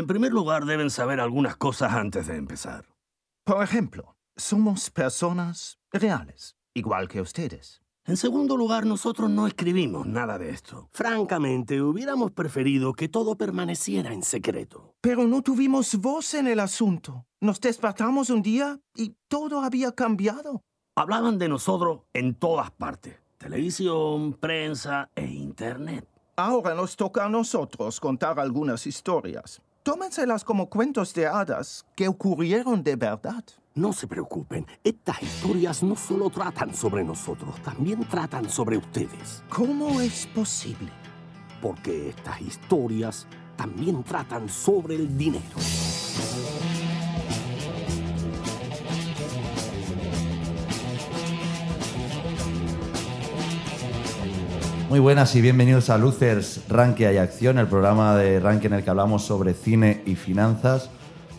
[0.00, 2.86] En primer lugar, deben saber algunas cosas antes de empezar.
[3.44, 7.82] Por ejemplo, somos personas reales, igual que ustedes.
[8.06, 10.88] En segundo lugar, nosotros no escribimos nada de esto.
[10.94, 14.94] Francamente, hubiéramos preferido que todo permaneciera en secreto.
[15.02, 17.26] Pero no tuvimos voz en el asunto.
[17.38, 20.62] Nos despertamos un día y todo había cambiado.
[20.96, 23.18] Hablaban de nosotros en todas partes.
[23.36, 26.08] Televisión, prensa e internet.
[26.36, 29.60] Ahora nos toca a nosotros contar algunas historias.
[29.82, 33.42] Tómenselas como cuentos de hadas que ocurrieron de verdad.
[33.74, 39.42] No se preocupen, estas historias no solo tratan sobre nosotros, también tratan sobre ustedes.
[39.48, 40.92] ¿Cómo es posible?
[41.62, 45.56] Porque estas historias también tratan sobre el dinero.
[54.90, 58.82] Muy buenas y bienvenidos a Luzers, Rankia y Acción, el programa de Rankia en el
[58.82, 60.90] que hablamos sobre cine y finanzas.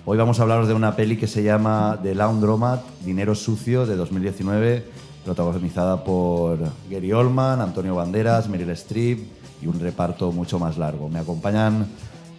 [0.06, 3.98] Hoy vamos a hablaros de una peli que se llama The Laundromat, Dinero Sucio, de
[3.98, 4.86] 2019,
[5.26, 9.20] protagonizada por Gary Oldman, Antonio Banderas, Meryl Streep
[9.62, 11.10] y un reparto mucho más largo.
[11.10, 11.88] Me acompañan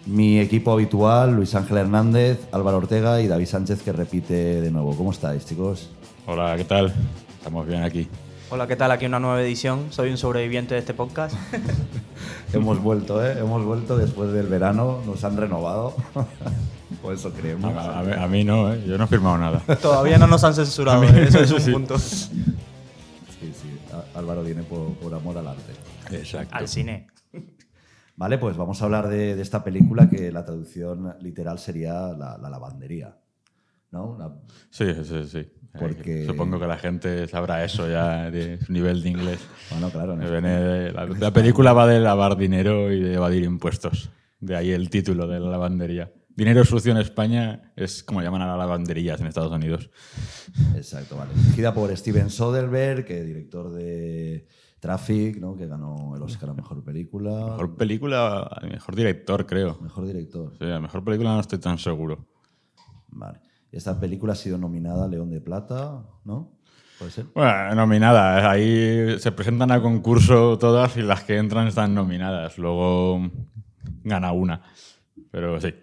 [0.07, 4.97] mi equipo habitual, Luis Ángel Hernández, Álvaro Ortega y David Sánchez, que repite de nuevo.
[4.97, 5.91] ¿Cómo estáis, chicos?
[6.25, 6.91] Hola, ¿qué tal?
[7.37, 8.09] Estamos bien aquí.
[8.53, 8.91] Hola, ¿qué tal?
[8.91, 9.91] Aquí una nueva edición.
[9.91, 11.35] Soy un sobreviviente de este podcast.
[12.53, 13.39] Hemos vuelto, ¿eh?
[13.39, 15.95] Hemos vuelto después del verano, nos han renovado.
[17.01, 17.75] Por eso creemos.
[17.75, 18.83] A, a- a mí no, ¿eh?
[18.85, 19.59] yo no he firmado nada.
[19.81, 21.23] Todavía no nos han censurado, mí- ¿eh?
[21.29, 21.71] eso es un sí.
[21.71, 21.97] punto.
[21.97, 22.29] Sí,
[23.41, 23.79] sí.
[24.13, 25.73] Álvaro viene por, por amor al arte.
[26.11, 26.55] Exacto.
[26.55, 27.07] Al cine.
[28.17, 32.37] Vale, pues vamos a hablar de, de esta película que la traducción literal sería la,
[32.37, 33.17] la lavandería.
[33.89, 34.11] ¿No?
[34.11, 34.29] Una-
[34.69, 35.51] Sí, sí, sí.
[35.77, 39.39] Porque- Supongo que la gente sabrá eso ya de su nivel de inglés.
[39.71, 40.15] bueno, claro.
[40.15, 40.23] ¿no?
[41.19, 44.09] la película va de lavar dinero y de evadir impuestos.
[44.39, 46.11] De ahí el título de la lavandería.
[46.35, 49.89] Dinero sucio en España es como llaman a las lavanderías en Estados Unidos.
[50.75, 51.31] Exacto, vale.
[51.35, 54.47] Dirigida por Steven Soderbergh, que director de
[54.79, 55.55] Traffic, ¿no?
[55.55, 57.29] que ganó el Oscar a Mejor Película.
[57.51, 59.77] Mejor película, mejor director, creo.
[59.81, 60.53] Mejor director.
[60.59, 62.27] Sí, a mejor película no estoy tan seguro.
[63.09, 63.39] Vale.
[63.73, 66.51] Esta película ha sido nominada a León de Plata, ¿no?
[66.99, 67.25] ¿Puede ser?
[67.33, 68.45] Bueno, nominadas.
[68.45, 72.59] Ahí se presentan a concurso todas y las que entran están nominadas.
[72.59, 73.31] Luego
[74.03, 74.61] gana una.
[75.31, 75.73] Pero sí.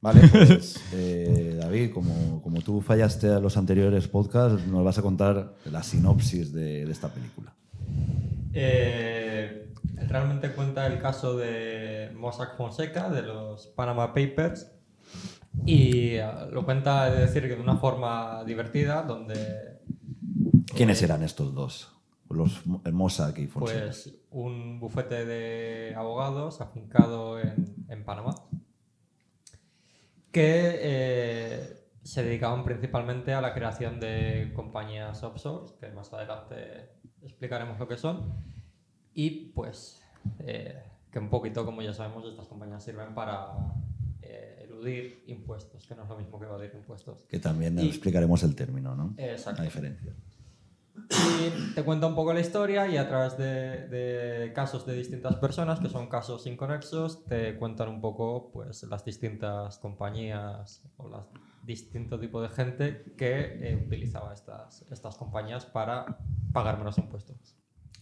[0.00, 5.02] Vale, pues eh, David, como, como tú fallaste a los anteriores podcasts, nos vas a
[5.02, 7.52] contar la sinopsis de, de esta película.
[8.54, 9.74] Eh,
[10.08, 14.70] realmente cuenta el caso de Mossack Fonseca, de los Panama Papers,
[15.66, 19.80] y eh, lo cuenta, es decir, que de una forma divertida, donde
[20.74, 21.96] ¿Quiénes eran estos dos?
[22.28, 23.80] Los Mossack y Fonseca.
[23.86, 28.34] pues un bufete de abogados afincado en, en Panamá,
[30.30, 36.92] que eh, se dedicaban principalmente a la creación de compañías offshore, que más adelante
[37.22, 38.32] explicaremos lo que son,
[39.12, 40.00] y pues
[40.38, 43.89] eh, que un poquito, como ya sabemos, estas compañías sirven para eh,
[44.80, 47.22] eludir impuestos, que no es lo mismo que evadir impuestos.
[47.28, 49.14] que también y- explicaremos el término, ¿no?
[49.16, 49.60] Exacto.
[49.60, 50.14] La diferencia.
[51.08, 55.36] Y te cuenta un poco la historia y a través de, de casos de distintas
[55.36, 61.26] personas, que son casos inconexos, te cuentan un poco pues, las distintas compañías o las
[61.64, 66.18] distinto tipo de gente que eh, utilizaba estas, estas compañías para
[66.52, 67.56] pagar menos impuestos.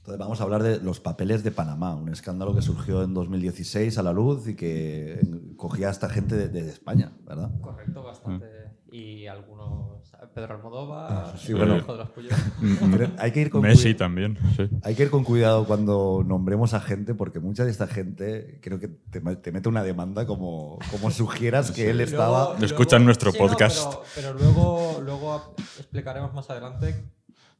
[0.09, 3.99] Entonces vamos a hablar de los papeles de Panamá, un escándalo que surgió en 2016
[3.99, 5.21] a la luz y que
[5.59, 7.51] cogía a esta gente de, de España, ¿verdad?
[7.61, 8.47] Correcto, bastante.
[8.91, 10.11] Y algunos...
[10.35, 11.77] Pedro Almodóvar, sí, el bueno.
[11.77, 12.33] hijo de los Puyol.
[12.91, 14.67] Pero hay que ir con Messi también, sí.
[14.83, 18.81] Hay que ir con cuidado cuando nombremos a gente, porque mucha de esta gente creo
[18.81, 22.53] que te, te mete una demanda como, como sugieras que él estaba.
[22.53, 23.93] luego- Escuchan nuestro sí, no, podcast.
[24.15, 26.95] pero, pero luego, luego explicaremos más adelante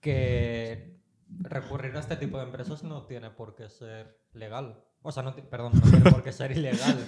[0.01, 0.98] que
[1.41, 4.83] recurrir a este tipo de empresas no tiene por qué ser legal.
[5.03, 6.99] O sea, no perdón, no tiene por qué ser ilegal.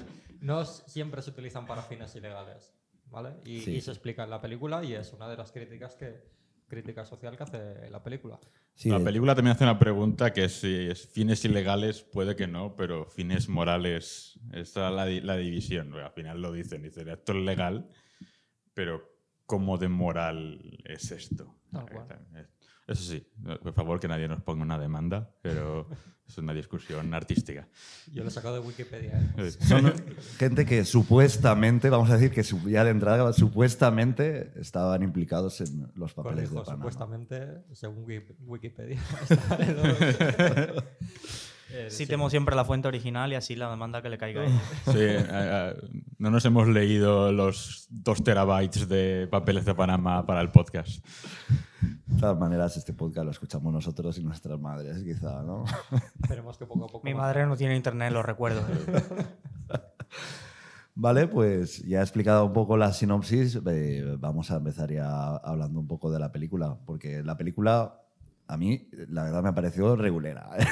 [0.41, 2.73] No siempre se utilizan para fines ilegales.
[3.07, 3.35] ¿Vale?
[3.45, 3.81] Y, Sí, y sí.
[3.81, 6.23] se explica en la película y es una de las críticas que
[6.69, 8.39] crítica social que hace la película.
[8.77, 12.77] Sí, La película también hace una pregunta que si es fines ilegales puede que no,
[12.77, 15.93] pero fines morales está la, di- la división.
[15.95, 17.89] Al final lo dicen, dicen esto es legal,
[18.73, 19.03] pero
[19.47, 21.57] ¿cómo de moral es esto?
[21.73, 22.07] Tal cual.
[22.91, 23.27] Eso sí,
[23.63, 25.87] por favor que nadie nos ponga una demanda, pero
[26.29, 27.69] es una discusión artística.
[28.13, 29.33] Yo lo he sacado de Wikipedia.
[29.39, 29.51] ¿eh?
[29.51, 29.93] Son
[30.39, 36.13] gente que supuestamente, vamos a decir que ya de entrada, supuestamente estaban implicados en los
[36.15, 36.77] papeles de Panamá.
[36.77, 39.01] supuestamente, según Wiki- Wikipedia.
[41.73, 44.61] Eh, Citemos siempre la fuente original y así la demanda que le caiga a ella.
[44.87, 45.75] Sí, eh, eh,
[46.19, 51.05] no nos hemos leído los dos terabytes de papeles de Panamá para el podcast.
[51.81, 55.65] De todas maneras, este podcast lo escuchamos nosotros y nuestras madres, quizá, ¿no?
[56.23, 57.05] Esperemos que poco a poco.
[57.05, 57.23] Mi más.
[57.23, 58.63] madre no tiene internet, lo recuerdo.
[60.95, 63.61] Vale, pues ya he explicado un poco la sinopsis.
[63.67, 68.03] eh, vamos a empezar ya hablando un poco de la película, porque la película
[68.49, 70.51] a mí, la verdad, me pareció regulera.
[70.59, 70.67] ¿eh?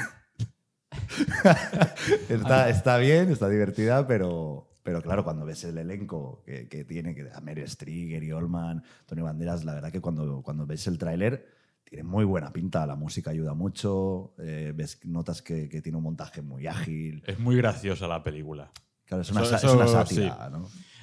[2.28, 7.14] está, está bien, está divertida, pero, pero claro, cuando ves el elenco que, que tiene,
[7.14, 10.98] que a Meryl Streep, Gary Oldman, Tony Banderas, la verdad que cuando, cuando ves el
[10.98, 11.46] tráiler
[11.84, 16.04] tiene muy buena pinta, la música ayuda mucho, eh, ves, notas que, que tiene un
[16.04, 17.22] montaje muy ágil.
[17.26, 18.70] Es muy graciosa la película.
[19.06, 20.50] Claro, es una, Eso- sa- es una eso sátira,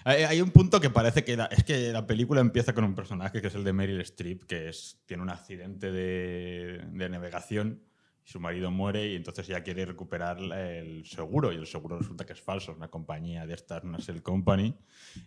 [0.05, 3.41] hay un punto que parece que la, es que la película empieza con un personaje
[3.41, 7.81] que es el de Meryl Streep, que es, tiene un accidente de, de navegación
[8.25, 12.33] su marido muere y entonces ya quiere recuperar el seguro y el seguro resulta que
[12.33, 14.75] es falso, es una compañía de estas, una Shell Company.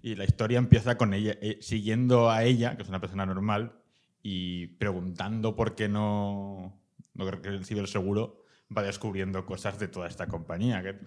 [0.03, 3.73] Y la historia empieza con ella eh, siguiendo a ella, que es una persona normal,
[4.21, 6.77] y preguntando por qué no,
[7.15, 8.43] no recibe el seguro,
[8.77, 10.83] va descubriendo cosas de toda esta compañía.
[10.83, 10.99] Que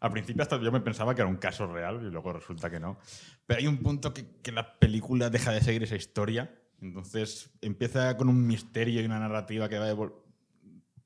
[0.00, 2.80] al principio hasta yo me pensaba que era un caso real y luego resulta que
[2.80, 2.96] no.
[3.44, 6.58] Pero hay un punto que, que la película deja de seguir esa historia.
[6.80, 10.23] Entonces empieza con un misterio y una narrativa que va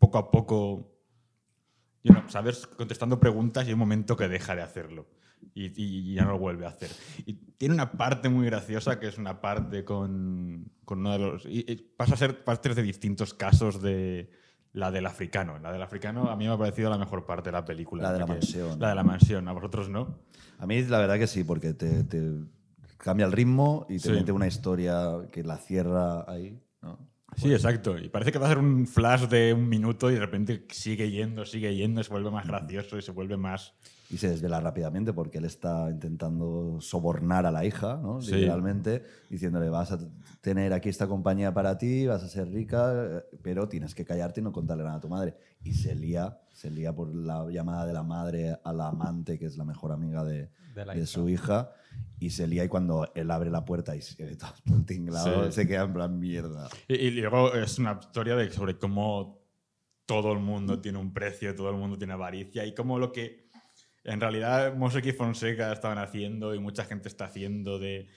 [0.09, 0.93] poco a poco,
[2.03, 2.67] you know, ¿sabes?
[2.67, 5.07] Contestando preguntas y hay un momento que deja de hacerlo.
[5.55, 6.91] Y, y ya no lo vuelve a hacer.
[7.27, 11.47] Y tiene una parte muy graciosa que es una parte con, con uno de los...
[11.47, 14.31] Y, y pasa a ser partes de distintos casos de
[14.73, 15.59] la del africano.
[15.59, 18.03] La del africano a mí me ha parecido la mejor parte de la película.
[18.05, 18.79] La de la mansión.
[18.81, 19.47] La de la mansión.
[19.49, 20.19] A vosotros no.
[20.59, 22.33] A mí la verdad que sí, porque te, te
[22.97, 24.11] cambia el ritmo y te Sí.
[24.11, 26.61] mete una historia que la cierra ahí.
[27.39, 27.97] Sí, exacto.
[27.99, 31.11] Y parece que va a ser un flash de un minuto y de repente sigue
[31.11, 33.75] yendo, sigue yendo, y se vuelve más gracioso y se vuelve más...
[34.11, 38.23] Y se desvela rápidamente porque él está intentando sobornar a la hija, ¿no?
[38.23, 38.33] Sí.
[38.37, 39.99] literalmente, diciéndole, vas a
[40.41, 44.45] tener aquí esta compañía para ti, vas a ser rica, pero tienes que callarte y
[44.45, 45.37] no contarle nada a tu madre.
[45.63, 49.45] Y se lía, se lía por la llamada de la madre a la amante, que
[49.45, 51.07] es la mejor amiga de, De la de hija.
[51.07, 51.73] su hija,
[52.21, 55.53] y se lía y cuando él abre la puerta y se todo tinglado, Sí.
[55.53, 56.69] se queda en plan mierda.
[56.89, 59.39] Y, y luego es una historia de, sobre cómo
[60.07, 63.49] todo el mundo tiene un precio, todo el mundo tiene avaricia y cómo lo que
[64.05, 68.09] en realidad Mosek y Fonseca estaban haciendo y mucha gente está haciendo de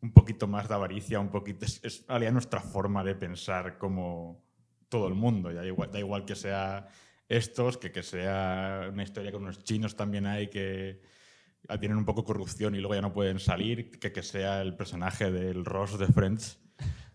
[0.00, 1.64] un poquito más de avaricia, un poquito...
[1.66, 4.42] Es, es en realidad nuestra forma de pensar como
[4.88, 5.50] todo el mundo.
[5.52, 6.86] Ya igual, da igual que sea
[7.28, 11.00] estos, que que sea una historia con unos chinos también hay que
[11.78, 15.30] tienen un poco corrupción y luego ya no pueden salir, que que sea el personaje
[15.30, 16.58] del Ross de Friends,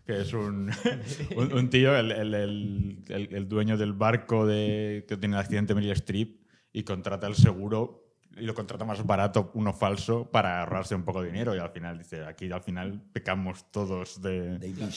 [0.04, 0.70] que es un,
[1.36, 5.40] un, un tío, el, el- el- el- el dueño del barco de, que tiene el
[5.40, 6.40] accidente Meryl Streep
[6.72, 8.02] y contrata el seguro
[8.38, 11.70] y lo contrata más barato, uno falso, para ahorrarse un poco de dinero y al
[11.70, 14.90] final dice, aquí al final pecamos todos de, David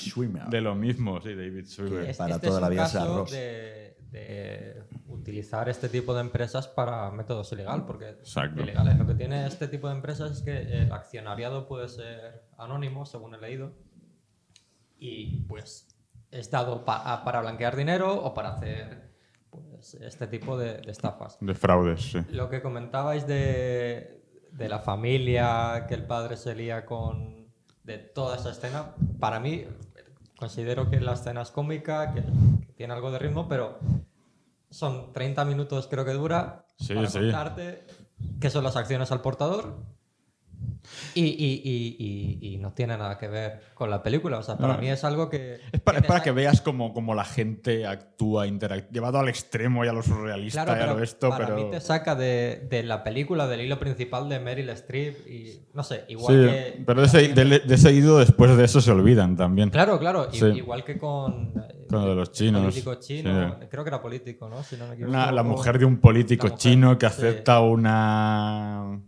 [0.50, 2.10] de lo mismo, sí, David Schwimmer.
[2.10, 3.32] es- para este toda es la vida caso Ross.
[3.32, 8.18] de, de utilizar este tipo de empresas para métodos ilegal, porque
[8.64, 8.98] ilegales.
[8.98, 13.36] Lo que tiene este tipo de empresas es que el accionariado puede ser anónimo, según
[13.36, 13.74] he leído,
[14.98, 15.88] y pues
[16.32, 19.10] es dado pa- para blanquear dinero o para hacer
[19.50, 21.38] pues, este tipo de, de estafas.
[21.40, 22.20] De fraudes, sí.
[22.32, 27.48] Lo que comentabais de, de la familia, que el padre se lía con.
[27.84, 29.66] de toda esa escena, para mí
[30.38, 32.24] considero que la escena es cómica, que
[32.80, 33.78] tiene algo de ritmo, pero
[34.70, 37.20] son 30 minutos creo que dura Sí, para sí.
[37.20, 37.86] contarte
[38.40, 39.76] qué son las acciones al portador.
[41.16, 44.38] Y, y- y- y- no tiene nada que ver con la película.
[44.38, 44.80] O sea, para No.
[44.82, 45.60] mí es algo que.
[45.72, 48.46] Es para, que es para que veas cómo, cómo la gente actúa,
[48.92, 51.58] llevado al extremo y a lo surrealista Claro, y a lo esto, para pero...
[51.58, 55.84] mí te saca de, de la película, del hilo principal de Meryl Streep y no
[55.84, 56.84] sé, igual Sí, que...
[56.86, 59.70] pero de ese, de- de ese ido después de eso se olvidan también.
[59.70, 60.46] Claro, claro, Sí.
[60.46, 61.54] igual que con...
[61.90, 63.66] Con lo de los chinos, Político chino, sí.
[63.70, 64.62] creo que era político, ¿no?
[64.64, 65.12] Si no me equivoco.
[65.12, 69.00] Una- la mujer de un político mujer, chino que acepta una,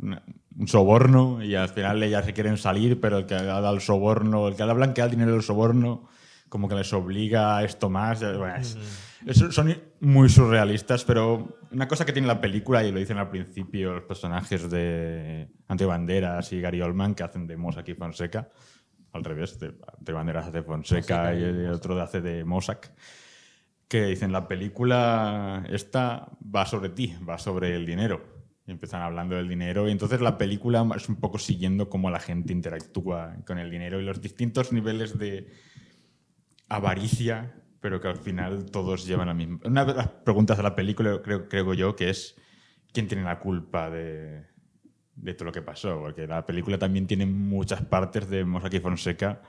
[0.00, 0.22] una-
[0.58, 3.80] un soborno y al final ellas se quieren salir, pero el que ha dado el
[3.80, 6.08] soborno, el que ha blanqueado el dinero del soborno,
[6.48, 8.20] como que les obliga a esto más.
[8.20, 8.76] bueno, es-
[9.26, 13.28] es- son muy surrealistas, pero una cosa que tiene la película, y lo dicen al
[13.30, 18.48] principio los personajes de Antonio Banderas y Gary Oldman, que hacen de Mossack y Fonseca,
[19.12, 19.66] al revés, de,
[19.98, 22.92] Antonio Banderas hace Fonseca y el otro hace de Mossack
[23.88, 28.37] que dicen la película esta va sobre ti, va sobre el dinero.
[28.68, 32.20] Y empiezan hablando del dinero y entonces la película es un poco siguiendo cómo la
[32.20, 35.50] gente interactúa con el dinero y los distintos niveles de
[36.68, 39.60] avaricia pero que al final todos llevan la misma.
[39.64, 42.36] Una de las preguntas de la película, creo, creo yo, que es
[42.92, 44.44] quién tiene la culpa de,
[45.14, 48.80] de todo lo que pasó, porque la película también tiene muchas partes de Mossack y
[48.80, 49.42] Fonseca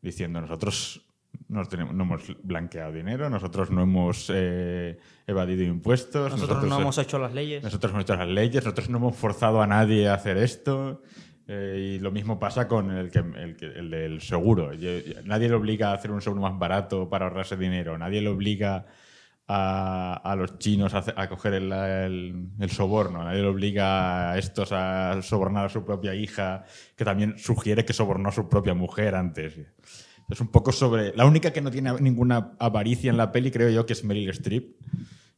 [0.00, 1.06] diciendo nosotros
[1.48, 6.98] no, tenemos, no hemos blanqueado dinero, nosotros no hemos eh, evadido impuestos, Nosotros, no hemos
[6.98, 7.62] hecho las leyes.
[7.62, 11.02] nosotros hemos hecho las leyes, nosotros no hemos forzado a nadie a hacer esto.
[11.48, 14.72] eh, y lo mismo pasa con el, que, el, el del seguro.
[14.74, 14.90] Yo-
[15.24, 17.98] Nadie le obliga a hacer un seguro más barato para ahorrarse dinero.
[17.98, 18.86] Nadie le obliga
[19.48, 23.24] a, a los chinos a, a coger el, el- el soborno.
[23.24, 26.64] Nadie le obliga a estos a sobornar a su propia hija,
[26.96, 29.58] que también sugiere que sobornó a su propia mujer antes.
[30.30, 31.14] Es un poco sobre...
[31.16, 34.30] La única que no tiene ninguna avaricia en la peli, creo yo, que es Meryl
[34.30, 34.76] Streep,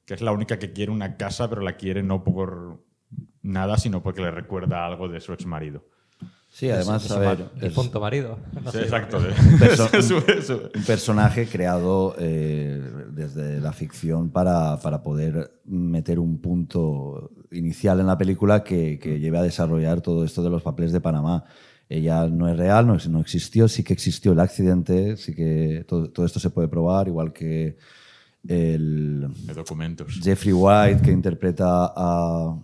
[0.05, 2.83] que es la única que quiere una casa, pero la quiere no por
[3.43, 5.85] nada, sino porque le recuerda algo de su ex marido.
[6.49, 8.38] Sí, además, a ver, es punto marido.
[8.62, 8.83] No sé.
[8.83, 9.19] exacto.
[9.59, 17.99] perso- un personaje creado eh, desde la ficción para, para poder meter un punto inicial
[17.99, 21.45] en la película que, que lleve a desarrollar todo esto de los papeles de Panamá.
[21.88, 26.11] Ella no es real, no, no existió, sí que existió el accidente, sí que todo,
[26.11, 27.76] todo esto se puede probar, igual que
[28.49, 30.21] el, de documentos.
[30.23, 32.59] Jeffrey White, que interpreta a-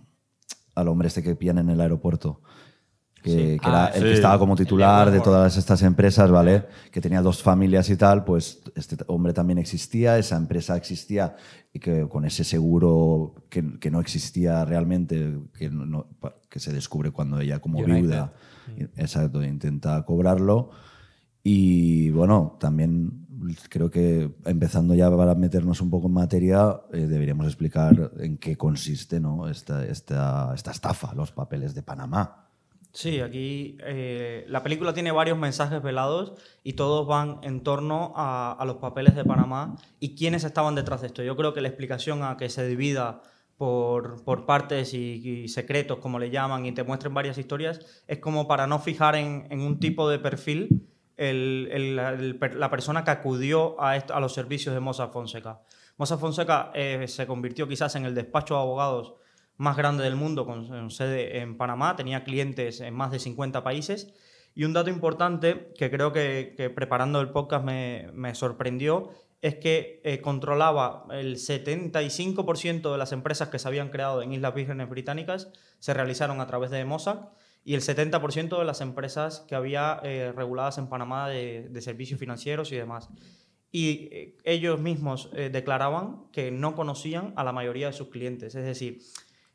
[0.75, 2.41] al hombre este que pillan en el aeropuerto.
[3.21, 4.15] Que, que era Ah, el que sí.
[4.15, 6.65] estaba como titular de todas estas empresas, ¿vale?
[6.91, 11.35] Que tenía dos familias y tal, pues este hombre también existía, esa empresa existía
[11.71, 16.07] y que con ese seguro que, que no existía realmente, que, no-
[16.49, 17.95] que se descubre cuando ella como United.
[18.01, 18.33] viuda,
[18.97, 20.71] exacto, intenta cobrarlo.
[21.43, 23.25] Y bueno, también
[23.69, 28.55] creo que empezando ya para meternos un poco en materia, eh, deberíamos explicar en qué
[28.57, 29.47] consiste ¿no?
[29.49, 32.47] esta, esta, esta estafa, los papeles de Panamá.
[32.93, 38.61] Sí, aquí eh, la película tiene varios mensajes velados y todos van en torno a,
[38.65, 41.23] los papeles de Panamá y quiénes estaban detrás de esto.
[41.23, 43.21] Yo creo que la explicación a que se divida
[43.55, 48.47] por, por partes y, secretos, como le llaman, y te muestren varias historias, es como
[48.47, 54.13] para no fijar en, en un tipo de perfil la- persona que acudió a, esto-
[54.15, 55.61] a los servicios de Mossack Fonseca.
[55.97, 59.13] Mossack Fonseca eh, se convirtió quizás en el despacho de abogados
[59.61, 63.63] más grande del mundo con con sede en Panamá, tenía clientes en más de 50
[63.63, 64.13] países.
[64.53, 70.21] Y un dato importante que creo que, preparando el podcast me, sorprendió es que eh,
[70.21, 75.93] controlaba el 75% de las empresas que se habían creado en Islas Vírgenes Británicas se
[75.95, 77.29] realizaron a través de Mossack
[77.63, 82.71] y el 70% de las empresas que había eh, reguladas en Panamá de, servicios financieros
[82.71, 83.09] y demás.
[83.71, 88.55] Y eh, ellos mismos eh, declaraban que no conocían a la mayoría de sus clientes.
[88.55, 89.01] Es decir,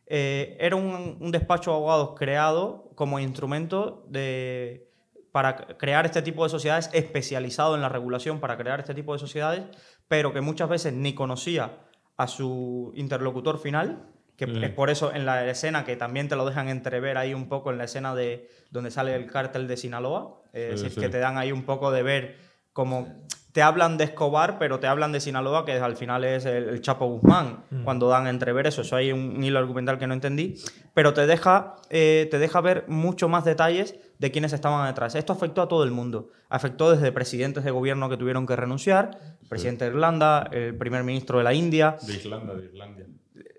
[0.07, 4.89] eh, era un, un despacho de abogados creado como instrumento de,
[5.33, 9.19] para crear este tipo de sociedades, especializado en la regulación para crear este tipo de
[9.19, 9.63] sociedades,
[10.09, 11.79] pero que muchas veces ni conocía
[12.17, 14.65] a su interlocutor final, que Mm.
[14.65, 17.71] es por eso en la escena que también te lo dejan entrever ahí un poco
[17.71, 21.01] en la escena de donde sale el cártel de Sinaloa, es Sí, decir, sí.
[21.01, 22.37] que te dan ahí un poco de ver
[22.77, 23.09] como
[23.53, 26.83] te hablan de Escobar, pero te hablan de Sinaloa, que al final es el, el
[26.83, 28.83] Chapo Guzmán, cuando dan a entrever eso.
[28.83, 30.57] Eso hay un, un hilo argumental que no entendí,
[30.93, 35.15] pero te deja, eh, te deja ver mucho más detalles de quiénes estaban detrás.
[35.15, 36.29] Esto afectó a todo el mundo.
[36.51, 41.03] Afectó desde presidentes de gobierno que tuvieron que renunciar, el presidente de Irlanda, el primer
[41.03, 43.07] ministro de la India, De Islanda, de Islandia.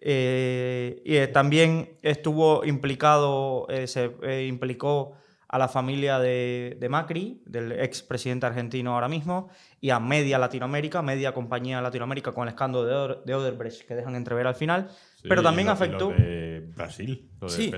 [0.01, 5.13] eh, y eh, también estuvo implicado, eh, se eh, implicó
[5.49, 9.49] a la familia de, de Macri, del ex presidente argentino ahora mismo,
[9.79, 13.95] y a media Latinoamérica, media compañía Latinoamérica con el escándalo de, Oder- de Odebrecht que
[13.95, 14.89] dejan entrever al final,
[15.21, 16.11] Sí, pero también lo- afectó...
[16.11, 17.71] Lo de Brasil, lo de Sí.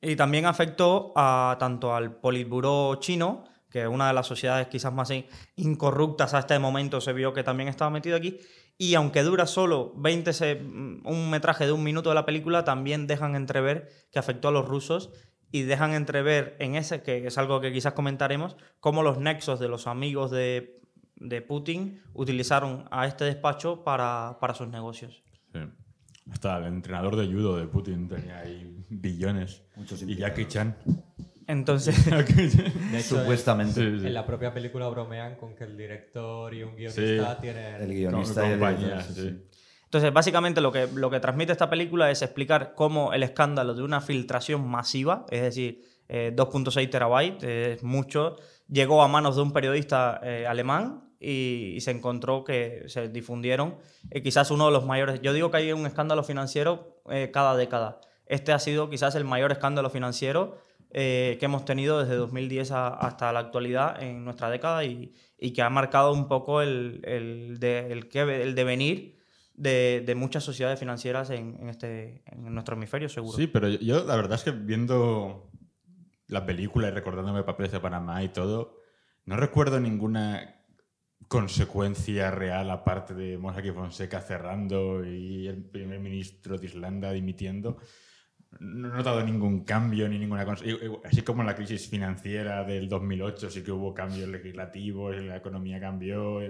[0.00, 4.92] Y también afectó a, tanto al Politburó chino, que es una de las sociedades quizás
[4.92, 8.38] más in- incorruptas a este momento, se vio que también estaba metido aquí.
[8.76, 13.06] Y aunque dura solo 20 se- un metraje de un minuto de la película, también
[13.08, 15.10] dejan entrever que afectó a los rusos
[15.50, 19.68] y dejan entrever en ese, que es algo que quizás comentaremos, cómo los nexos de
[19.68, 20.80] los amigos de,
[21.16, 25.22] de Putin utilizaron a este despacho para, para sus negocios.
[25.52, 25.60] Sí.
[26.30, 29.62] Hasta el entrenador de judo de Putin tenía ahí billones.
[30.06, 30.76] y Jackie Chan.
[31.46, 33.72] Entonces, De hecho, Supuestamente.
[33.80, 34.06] Sí, sí.
[34.06, 37.40] En la propia película bromean con que el director y un guionista Sí.
[37.40, 37.74] tienen...
[37.80, 39.02] El guionista y el compañía,
[39.88, 43.82] Entonces, básicamente lo que, lo que transmite esta película es explicar cómo el escándalo de
[43.82, 48.36] una filtración masiva, es decir, eh, 2.6 terabytes, eh, es mucho,
[48.68, 53.76] llegó a manos de un periodista eh, alemán y, se encontró que se difundieron
[54.10, 55.22] eh, quizás uno de los mayores.
[55.22, 57.00] Yo digo que hay un escándalo financiero
[57.32, 58.02] cada década.
[58.26, 60.58] Este ha sido quizás el mayor escándalo financiero
[60.92, 65.14] que hemos tenido desde 2010 a- hasta la actualidad en nuestra década y,
[65.54, 69.17] que ha marcado un poco el, el, de- el devenir
[69.58, 73.36] de, de muchas sociedades financieras en, en este, en nuestro hemisferio, seguro.
[73.36, 75.50] Sí, pero yo, la verdad es que viendo
[76.28, 78.78] la película y recordándome papeles de Panamá y todo,
[79.24, 80.62] no recuerdo ninguna
[81.26, 87.78] consecuencia real aparte de Mossack Fonseca cerrando y el primer ministro de Islanda dimitiendo.
[88.60, 90.46] No he notado ningún cambio ni ninguna
[91.04, 95.78] Así como en la crisis financiera del 2008 sí que hubo cambios legislativos, la economía
[95.80, 96.40] cambió,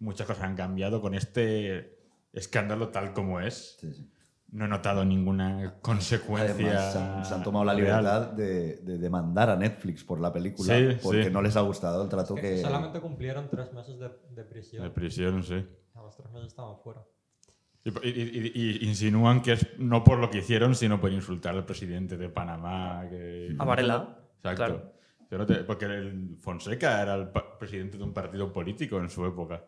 [0.00, 1.00] muchas cosas han cambiado.
[1.00, 1.95] Con este
[2.36, 4.10] escándalo tal como es, Sí, sí.
[4.52, 6.54] no he notado ninguna consecuencia.
[6.54, 10.32] Además, se han, se han tomado la libertad de, de demandar a Netflix por la
[10.32, 11.30] película Sí, porque sí.
[11.30, 12.58] no les ha gustado el trato Que que...
[12.62, 14.84] Solamente cumplieron tres meses de, de prisión.
[14.84, 15.66] De prisión, sí.
[15.94, 17.02] A los tres meses estaban fuera.
[17.84, 21.54] Y, y- y- y insinúan que es no por lo que hicieron, sino por insultar
[21.54, 23.06] al presidente de Panamá.
[23.08, 23.54] Que...
[23.58, 24.18] A Varela.
[24.38, 24.92] Exacto.
[25.28, 25.66] Claro.
[25.66, 27.28] Porque el Fonseca era el
[27.58, 29.64] presidente de un partido político en su época.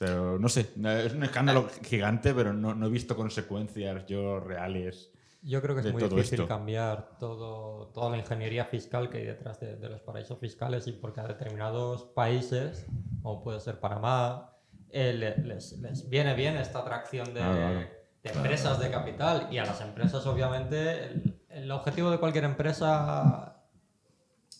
[0.00, 5.12] Pero no sé, es un escándalo gigante, pero no, no he visto consecuencias yo reales.
[5.42, 6.48] Yo creo que es muy difícil esto.
[6.48, 10.92] cambiar todo, toda la ingeniería fiscal que hay detrás de, de los paraísos fiscales y
[10.92, 12.86] porque a determinados países,
[13.22, 14.56] como puede ser Panamá,
[14.88, 17.80] eh, le- les, les viene bien esta atracción de, Claro, claro.
[18.22, 23.62] de empresas de capital y a las empresas obviamente el, el objetivo de cualquier empresa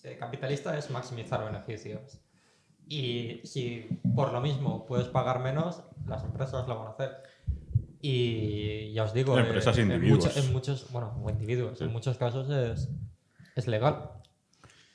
[0.04, 2.20] eh, capitalista es maximizar beneficios.
[2.90, 7.10] Y si por lo mismo puedes pagar menos, las empresas lo van a hacer.
[8.02, 10.24] Y ya os digo, eh, Empresas en, individuos.
[10.26, 11.84] mucho- en muchos, bueno, o individuos, Sí.
[11.84, 12.88] en muchos casos es,
[13.54, 14.10] es legal.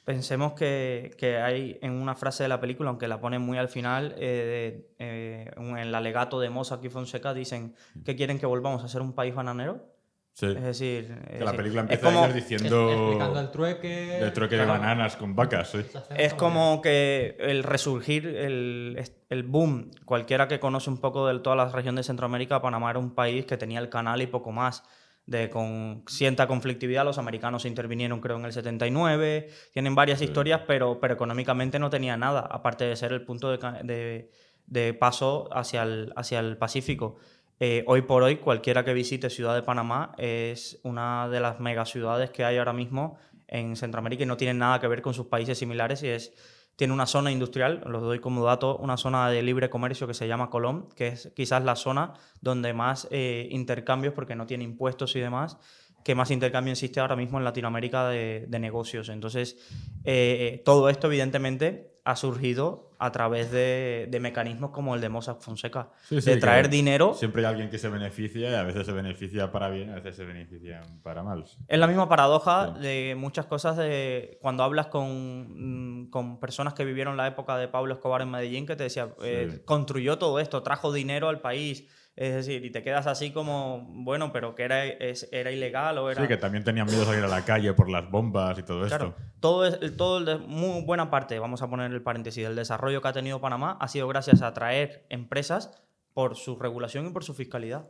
[0.03, 3.69] Pensemos que, que hay en una frase de la película, aunque la ponen muy al
[3.69, 8.83] final, eh, eh, en el alegato de Mossack y Fonseca, dicen que quieren que volvamos
[8.83, 9.94] a ser un país bananero.
[10.38, 10.48] Sí.
[10.48, 14.20] Es decir, es Que la decir, película es empieza como, ellos diciendo explicando el trueque.
[14.20, 15.70] el trueque de bananas con vacas.
[15.70, 15.80] sí.
[16.18, 21.56] es como que el resurgir, el, el boom, cualquiera que conoce un poco de toda
[21.56, 24.84] la región de Centroamérica, Panamá era un país que tenía el canal y poco más.
[25.25, 31.00] De con cierta conflictividad, los americanos intervinieron creo en el 79, tienen varias historias, pero,
[31.00, 34.30] pero económicamente no tenía nada, aparte de ser el punto de, de-
[34.67, 37.15] de paso hacia el, hacia el Pacífico.
[37.60, 42.30] Eh, hoy por hoy, cualquiera que visite Ciudad de Panamá es una de las megaciudades
[42.30, 45.58] que hay ahora mismo en Centroamérica y no tiene nada que ver con sus países
[45.58, 46.34] similares y es
[46.76, 50.28] tiene una zona industrial, los doy como dato, una zona de libre comercio que se
[50.28, 55.15] llama Colón, que es quizás la zona donde más eh, intercambios, porque no tiene impuestos
[55.15, 55.58] y demás,
[56.04, 59.08] que más intercambio existe ahora mismo en Latinoamérica de, negocios.
[59.08, 59.58] Entonces,
[60.04, 65.41] eh, todo esto evidentemente ha surgido a través de, de mecanismos como el de Mossack
[65.41, 67.13] Fonseca, Sí, sí, de traer dinero.
[67.13, 70.15] Siempre hay alguien que se beneficia y a veces se beneficia para bien, a veces
[70.15, 71.44] se beneficia para mal.
[71.68, 72.82] Es la misma paradoja Sí.
[72.82, 77.68] de muchas cosas de cuando hablas con, mm, con personas que vivieron la época de
[77.68, 81.86] Pablo Escobar en Medellín, que te decía, eh, construyó todo esto, trajo dinero al país.
[82.17, 86.10] Es decir, y te quedas así como, bueno, pero que era, es- era ilegal o
[86.10, 86.21] era...
[86.21, 88.86] Sí, que también tenían miedo de salir a la calle por las bombas y todo
[88.88, 89.21] Claro, esto.
[89.41, 93.01] todo, es, todo el de- muy buena parte, vamos a poner el paréntesis, del desarrollo
[93.01, 97.25] que ha tenido Panamá ha sido gracias a atraer empresas por su regulación y por
[97.25, 97.89] su fiscalidad.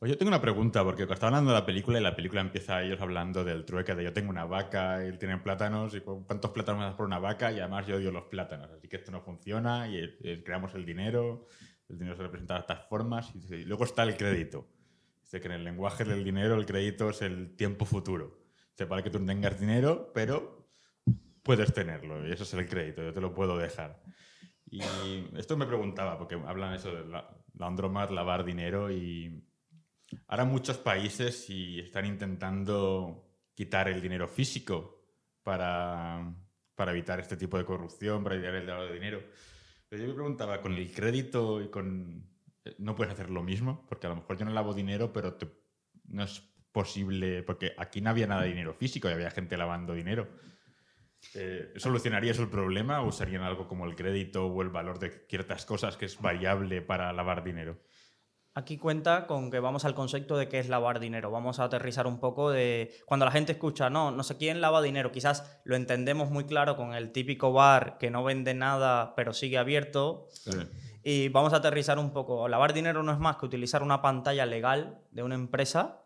[0.00, 2.82] Pues yo tengo una pregunta, porque está hablando de la película y la película empieza
[2.82, 6.50] ellos hablando del trueque de yo tengo una vaca, él tiene plátanos y cu- cuántos
[6.50, 9.12] plátanos me das por una vaca y además yo odio los plátanos, así que esto
[9.12, 11.46] no funciona y eh, eh, creamos el dinero,
[11.88, 14.68] el dinero se representa de estas formas y, dice- luego está el crédito.
[15.22, 18.42] Dice que en el lenguaje del dinero el crédito es el tiempo futuro.
[18.74, 20.68] Se vale que tú tengas dinero, pero
[21.42, 24.02] puedes tenerlo y eso es el crédito, yo te lo puedo dejar.
[24.70, 24.80] Y
[25.36, 29.44] esto me preguntaba, porque hablan eso de la, laundromat, lavar dinero y
[30.26, 35.04] ahora muchos países y están intentando quitar el dinero físico
[35.42, 36.34] para,
[36.74, 39.22] para evitar este tipo de corrupción, para evitar el lavado de dinero.
[39.94, 42.28] Pero yo me preguntaba, con el crédito y con...
[42.64, 43.86] eh, ¿No puedes hacer lo mismo?
[43.88, 45.38] Porque a lo mejor yo no lavo dinero, pero
[46.08, 46.40] no es
[46.72, 50.26] posible, porque aquí no había nada de dinero físico y había gente lavando dinero.
[51.36, 55.10] Eh, ¿Solucionaría eso el problema o usarían algo como el crédito o el valor de
[55.28, 57.78] ciertas cosas que es variable para lavar dinero?
[58.56, 61.32] Aquí cuenta con que vamos al concepto de qué es lavar dinero.
[61.32, 64.80] Vamos a aterrizar un poco de cuando la gente escucha, no, no sé quién lava
[64.80, 69.32] dinero, quizás lo entendemos muy claro con el típico bar que no vende nada pero
[69.32, 70.28] sigue abierto.
[71.02, 72.46] Y vamos a aterrizar un poco.
[72.48, 76.02] Lavar dinero no es más que utilizar una pantalla legal de una empresa,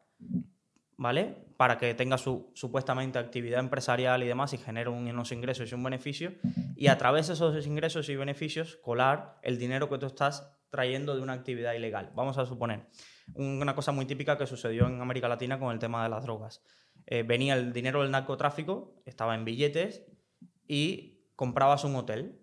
[0.96, 1.36] ¿vale?
[1.58, 5.74] Para que tenga su supuestamente actividad empresarial y demás y genere un- unos ingresos y
[5.74, 6.32] un beneficio.
[6.76, 11.14] Y a través de esos ingresos y beneficios colar el dinero que tú estás trayendo
[11.16, 12.10] de una actividad ilegal.
[12.14, 12.86] Vamos a suponer
[13.34, 16.62] una cosa muy típica que sucedió en América Latina con el tema de las drogas.
[17.10, 20.02] eh, venía el dinero del narcotráfico, estaba en billetes
[20.66, 22.38] y comprabas un hotel.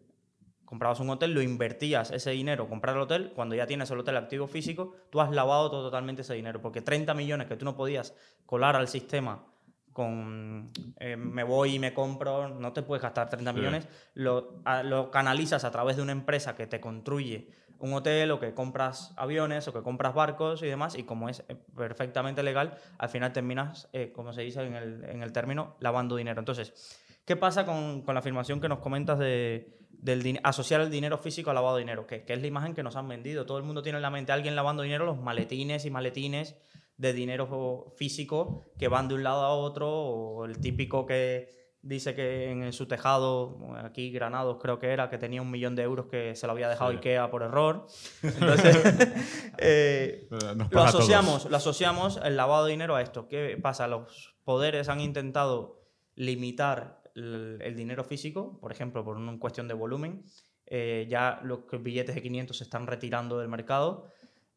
[0.66, 4.18] Comprabas un hotel, lo invertías ese dinero, comprar el hotel, cuando ya tienes el hotel
[4.18, 7.76] activo físico, tú has lavado todo, totalmente ese dinero, porque 30 millones que tú no
[7.78, 8.16] podías
[8.48, 9.46] colar al sistema
[9.94, 13.58] con eh, me voy y me compro, no te puedes gastar 30 Sí.
[13.60, 18.32] millones, lo, a- lo canalizas a través de una empresa que te construye un hotel
[18.32, 22.44] o que compras aviones o que compras barcos y demás, y como es eh, perfectamente
[22.44, 26.40] legal, al final terminas, eh, como se dice en el, en el término, lavando dinero.
[26.40, 29.74] Entonces, ¿qué pasa con, con la afirmación que nos comentas de
[30.06, 32.06] del asociar el dinero físico al lavado de dinero?
[32.06, 33.46] Que, que es la imagen que nos han vendido.
[33.46, 36.56] Todo el mundo tiene en la mente a alguien lavando dinero, los maletines y maletines
[36.98, 42.15] de dinero físico que van de un lado a otro, o el típico que dice
[42.15, 46.08] que en su tejado, aquí Granados creo que era, que tenía un millón de euros
[46.08, 46.98] que se lo había dejado Sí.
[46.98, 47.86] Ikea por error.
[48.24, 48.76] Entonces,
[49.60, 50.28] eh,
[50.71, 53.28] lo asociamos, lo asociamos el lavado de dinero a esto.
[53.28, 53.88] ¿Qué pasa?
[53.88, 55.82] Los poderes han intentado
[56.15, 60.24] limitar el, el dinero físico, por ejemplo, por una cuestión de volumen.
[60.67, 64.08] Eh, ya los billetes de 500 se están retirando del mercado.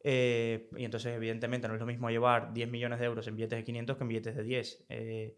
[0.03, 3.59] eh, y entonces, evidentemente, no es lo mismo llevar 10 millones de euros en billetes
[3.59, 4.87] de 500 que en billetes de 10.
[4.89, 5.37] eh,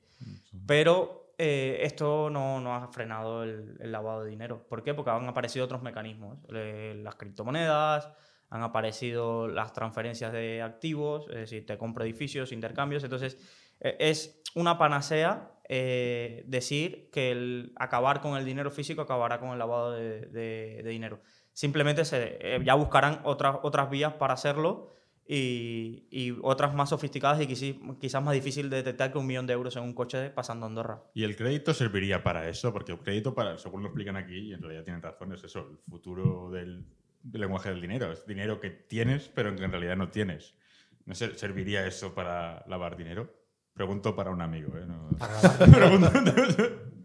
[0.67, 4.67] pero eh, esto no, no ha frenado el, lavado de dinero.
[4.69, 4.93] ¿Por qué?
[4.93, 6.39] Porque han aparecido otros mecanismos.
[6.55, 8.11] Eh, las criptomonedas,
[8.51, 13.05] han aparecido las transferencias de activos, es decir, te compro edificios, intercambios.
[13.05, 13.39] Entonces,
[13.81, 19.59] eh, es una panacea decir que el acabar con el dinero físico acabará con el
[19.61, 21.23] lavado de, de- dinero.
[21.53, 24.91] Simplemente se, ya buscarán otras, otras vías para hacerlo
[25.33, 27.47] y, y otras más sofisticadas y
[28.01, 30.69] quizás más difícil de detectar que un millón de euros en un coche pasando a
[30.69, 31.03] Andorra.
[31.15, 32.73] ¿Y el crédito serviría para eso?
[32.73, 35.69] Porque el crédito, para, según lo explican aquí, y en realidad tienen razón, es eso,
[35.71, 36.85] el futuro del,
[37.23, 38.11] del lenguaje del dinero.
[38.11, 40.55] Es dinero que tienes, pero que en realidad no tienes.
[41.07, 43.33] ¿No ser- serviría eso para lavar dinero?
[43.73, 44.85] Pregunto para un amigo, ¿eh?
[44.85, 45.11] No-
[45.73, 46.11] Pregunto-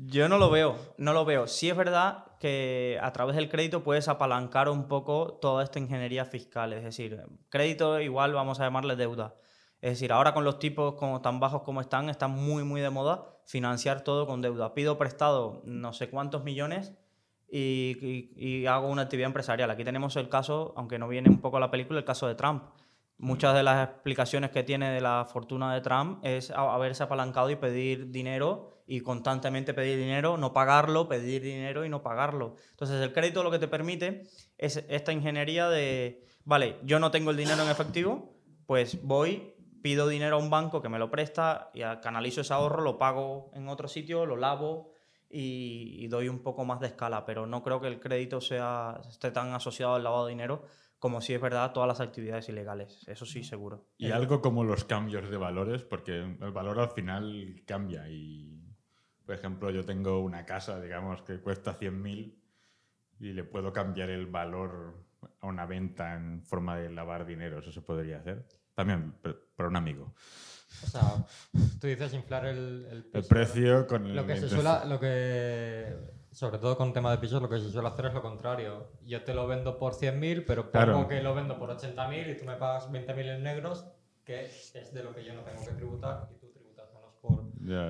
[0.00, 1.48] Yo no lo veo, no lo veo.
[1.48, 6.24] Sí es verdad que a través del crédito puedes apalancar un poco toda esta ingeniería
[6.24, 6.72] fiscal.
[6.72, 9.34] Es decir, crédito igual vamos a llamarle deuda.
[9.80, 12.90] Es decir, ahora con los tipos como tan bajos como están, está muy, muy de
[12.90, 14.72] moda financiar todo con deuda.
[14.72, 16.94] Pido prestado no sé cuántos millones
[17.50, 17.96] y,
[18.36, 19.70] y- hago una actividad empresarial.
[19.70, 22.36] Aquí tenemos el caso, aunque no viene un poco a la película, el caso de
[22.36, 22.62] Trump.
[23.16, 27.56] Muchas de las explicaciones que tiene de la fortuna de Trump es haberse apalancado y
[27.56, 32.56] pedir dinero y constantemente pedir dinero, no pagarlo, pedir dinero y no pagarlo.
[32.70, 37.30] Entonces el crédito lo que te permite es esta ingeniería de, vale, yo no tengo
[37.30, 38.34] el dinero en efectivo,
[38.66, 42.82] pues voy, pido dinero a un banco que me lo presta y canalizo ese ahorro,
[42.82, 44.90] lo pago en otro sitio, lo lavo
[45.28, 49.02] y, y doy un poco más de escala, pero no creo que el crédito sea,
[49.06, 50.64] esté tan asociado al lavado de dinero
[50.98, 53.06] como si es verdad todas las actividades ilegales.
[53.06, 53.84] Eso sí, seguro.
[53.98, 58.08] Y algo como los cambios de valores, porque el valor al final cambia.
[58.08, 58.57] Y,
[59.28, 62.34] por ejemplo, yo tengo una casa, digamos, que cuesta 100.000
[63.20, 65.04] y le puedo cambiar el valor
[65.40, 67.58] a una venta en forma de lavar dinero.
[67.58, 68.46] Eso se podría hacer.
[68.74, 69.12] También
[69.54, 70.14] para un amigo.
[70.82, 71.02] O sea,
[71.78, 75.94] tú dices inflar el, el El precio con Lo que la se suele, lo que,
[76.32, 78.92] sobre todo con tema de pisos, lo que se suele hacer es lo contrario.
[79.02, 81.06] Yo te lo vendo por 100.000, pero pongo Claro.
[81.06, 83.84] que lo vendo por 80.000 y tú me pagas 20.000 en negros,
[84.24, 86.47] que es de lo que yo no tengo que tributar y tú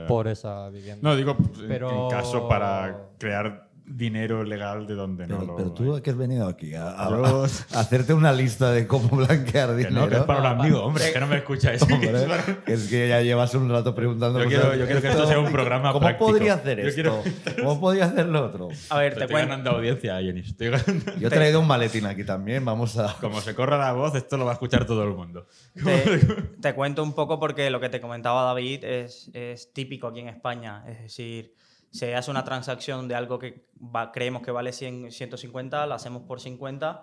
[0.09, 1.09] por, esa vivienda.
[1.09, 5.57] No, digo, en- Pero- en caso para crear dinero legal de donde Pero, no lo
[5.57, 5.99] pero tú hay.
[5.99, 9.71] a qué has venido aquí a, a- Yo- a hacerte una lista de cómo blanquear
[9.71, 10.01] Que dinero.
[10.03, 11.83] no, que es para un amigo, hombre, que no me escucháis.
[11.91, 12.27] Hombre,
[12.67, 14.43] es que ya llevas un rato preguntando.
[14.43, 16.31] Yo quiero- yo quiero que esto sea un programa ¿Cómo práctico.
[16.31, 16.95] podría hacer esto?
[16.95, 17.23] quiero-
[17.63, 18.69] ¿Cómo podría hacer lo otro?
[18.91, 19.49] A ver, te Estoy cuento.
[19.51, 20.41] ganando audiencia, Jenny.
[20.41, 23.15] Estoy ganando- Yo he traído un maletín aquí también, vamos a...
[23.21, 25.47] Como se corra la voz, esto lo va a escuchar todo el mundo.
[25.75, 26.19] Te,
[26.61, 30.29] te cuento un poco porque lo que te comentaba David es, es típico aquí en
[30.29, 30.85] España.
[30.89, 31.55] Es decir,
[31.91, 36.23] se hace una transacción de algo que va- creemos que vale 100, 150, la hacemos
[36.23, 37.03] por 50,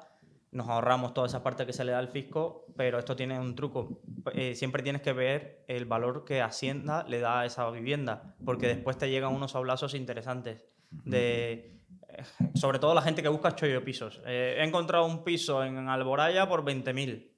[0.51, 3.55] nos ahorramos toda esa parte que se le da al fisco, pero esto tiene un
[3.55, 3.99] truco.
[4.33, 8.67] Eh, siempre tienes que ver el valor que Hacienda le da a esa vivienda, porque
[8.67, 10.63] después te llegan unos sablazos interesantes
[11.03, 11.71] de
[12.09, 14.21] eh, sobre todo la gente que busca chollo pisos.
[14.25, 17.31] Eh, he encontrado un piso en Alboraya por 20.000.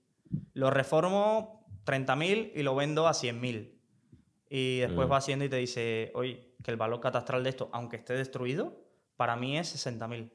[0.54, 3.74] Lo reformo 30.000 y lo vendo a 100.000.
[4.50, 5.12] Y después Mm.
[5.12, 8.76] va Hacienda y te dice, oye, que el valor catastral de esto, aunque esté destruido,
[9.16, 10.30] para mí es 60.000.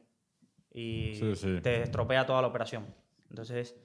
[0.72, 1.60] Y Sí, sí.
[1.60, 2.86] te estropea toda la operación.
[3.28, 3.76] Entonces,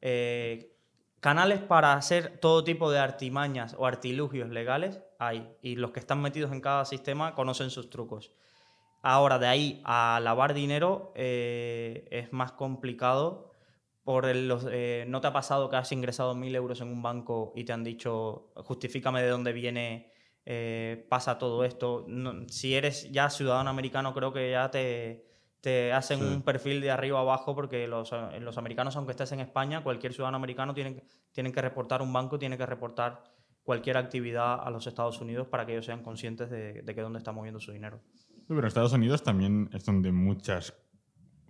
[0.00, 0.76] eh,
[1.18, 5.52] canales para hacer todo tipo de artimañas o artilugios legales hay.
[5.60, 8.30] Y los que están metidos en cada sistema conocen sus trucos.
[9.02, 13.50] Ahora, de ahí a lavar dinero eh, es más complicado
[14.04, 17.02] por el- los, eh, ¿No te ha pasado que has ingresado mil euros en un
[17.02, 20.12] banco y te han dicho, justifícame de dónde viene,
[20.50, 22.06] eh, pasa todo esto?
[22.08, 25.26] No- si eres ya ciudadano americano, creo que ya te,
[25.60, 26.24] te hacen Sí.
[26.24, 30.14] un perfil de arriba abajo porque los, eh, los americanos, aunque estés en España, cualquier
[30.14, 33.22] ciudadano americano tiene, tienen que reportar un banco, tiene que reportar
[33.62, 37.18] cualquier actividad a los Estados Unidos para que ellos sean conscientes de, de que dónde
[37.18, 38.00] está moviendo su dinero.
[38.14, 40.72] Sí, Pero Estados Unidos también es donde muchas,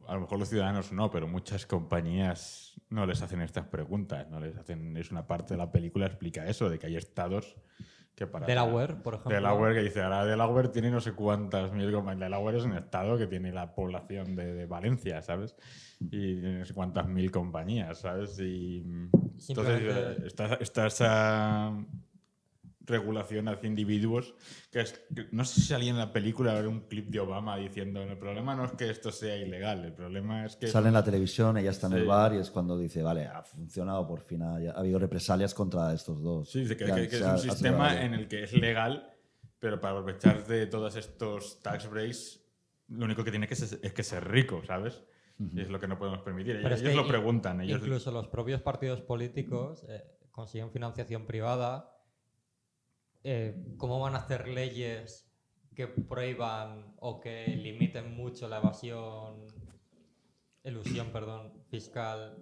[0.08, 4.28] a lo mejor los ciudadanos no, pero muchas compañías no les hacen estas preguntas.
[4.28, 7.54] No les hacen, es una parte de la película explica eso, de que hay estados
[8.18, 8.46] que para...
[8.46, 9.34] Delaware, por ejemplo.
[9.34, 12.20] Delaware que dice, ahora Delaware tiene no sé cuántas mil compañías.
[12.20, 15.54] Delaware es un estado que tiene la población de, de Valencia, ¿sabes?
[16.00, 18.38] Y tiene no sé cuántas mil compañías, ¿sabes?
[18.40, 19.10] Y mm,
[19.48, 21.72] entonces eh, está, está esa
[22.88, 24.34] regulación hacia individuos
[24.72, 27.56] que, es, que no sé si salía en la película ver un clip de Obama
[27.56, 30.94] diciendo el problema no es que esto sea ilegal el problema es que Sale en
[30.94, 32.06] la televisión, ella está en el Sí.
[32.08, 35.92] bar y es cuando dice, vale, ha funcionado por fin, ha, ha habido represalias contra
[35.92, 36.50] estos dos.
[36.50, 39.10] Sí, que, que- que es un sistema en el que es legal,
[39.58, 42.40] pero para aprovechar de todos estos tax breaks,
[42.88, 45.02] lo único que tiene que ser, es que ser rico, ¿sabes?
[45.54, 46.56] Y es lo que no podemos permitir.
[46.56, 47.60] Pero Ellos, es ellos lo preguntan.
[47.60, 51.94] Ellos, Incluso los propios partidos políticos eh, consiguen financiación privada.
[53.24, 55.30] Eh, ¿Cómo van a hacer leyes
[55.74, 59.46] que prohíban o que limiten mucho la evasión,
[60.64, 62.36] elusión, perdón, fiscal?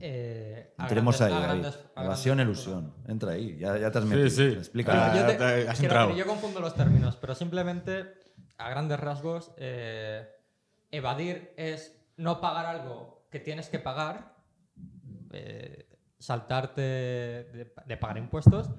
[0.00, 2.94] eh, a Entremos grandes- ahí, grandes- a Evasión, ilusión.
[3.06, 4.30] Entra ahí, ya, ya te has Sí, metido.
[4.30, 4.42] sí.
[4.58, 5.00] Explícalo.
[5.00, 6.08] Ah, yo, te- te- has quiero entrado.
[6.08, 8.06] decir, yo confundo los términos, pero simplemente,
[8.56, 10.26] a grandes rasgos, eh,
[10.90, 14.34] evadir es no pagar algo que tienes que pagar,
[15.32, 15.86] eh,
[16.18, 18.70] saltarte de, de pagar impuestos,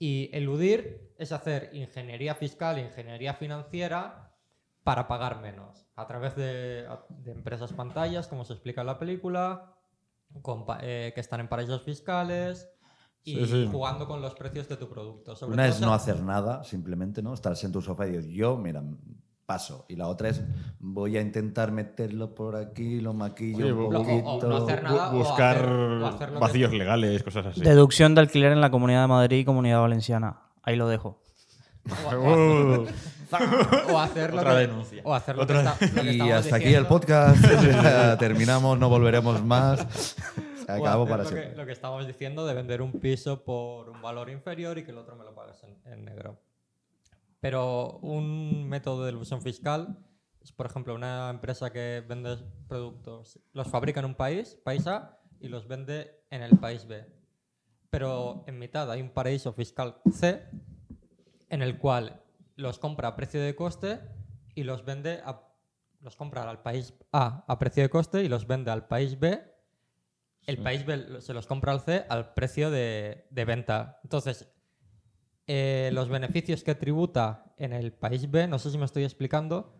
[0.00, 4.34] y eludir es hacer ingeniería fiscal, ingeniería financiera
[4.82, 9.76] para pagar menos, a través de, de empresas pantallas, como se explica en la película,
[10.40, 12.66] con eh, que están en paraísos fiscales.
[13.22, 13.68] Y Sí, sí.
[13.70, 15.36] jugando con los precios de tu producto.
[15.36, 17.34] Sobre Una todo es no hacer nada, simplemente, ¿no?
[17.34, 18.82] Estarse en tu sofá y decir, yo, mira,
[19.52, 19.84] paso.
[19.88, 20.42] Y la otra es,
[20.78, 24.04] voy a intentar meterlo por aquí, lo maquillo Oye, un bu- o- o
[24.38, 24.48] poquito.
[24.48, 25.10] no hacer nada.
[25.12, 27.60] o buscar hacer- o hacer lo que- vacíos legales, cosas así.
[27.60, 30.40] Deducción de alquiler en la Comunidad de Madrid y Comunidad Valenciana.
[30.62, 31.20] Ahí lo dejo.
[32.14, 32.84] o- o-
[33.32, 35.02] Uh, o hacer lo Otra que- denuncia.
[35.04, 37.38] O hacer lo que, Otra- está- lo que Y hasta aquí el podcast.
[38.18, 39.80] Terminamos, no volveremos más.
[40.66, 41.56] Se acabó para lo que, siempre.
[41.56, 44.98] lo que estamos diciendo de vender un piso por un valor inferior y que el
[44.98, 46.38] otro me lo pagues en, en negro.
[47.40, 49.98] Pero un método de ilusión fiscal
[50.40, 52.36] es, por ejemplo, una empresa que vende
[52.68, 57.04] productos, los fabrica en un país, país A, y los vende en el país B.
[57.88, 60.46] Pero en mitad hay un paraíso fiscal C
[61.48, 62.22] en el cual
[62.56, 64.00] los compra a precio de coste
[64.54, 65.42] y los vende a,
[66.00, 69.42] los compra al país A a precio de coste y los vende al país B.
[70.46, 74.00] El país B se los compra al C al precio de, de venta.
[74.04, 74.52] Entonces,
[75.52, 79.74] eh, los beneficios que tributa en el país B, no sé si me estoy explicando,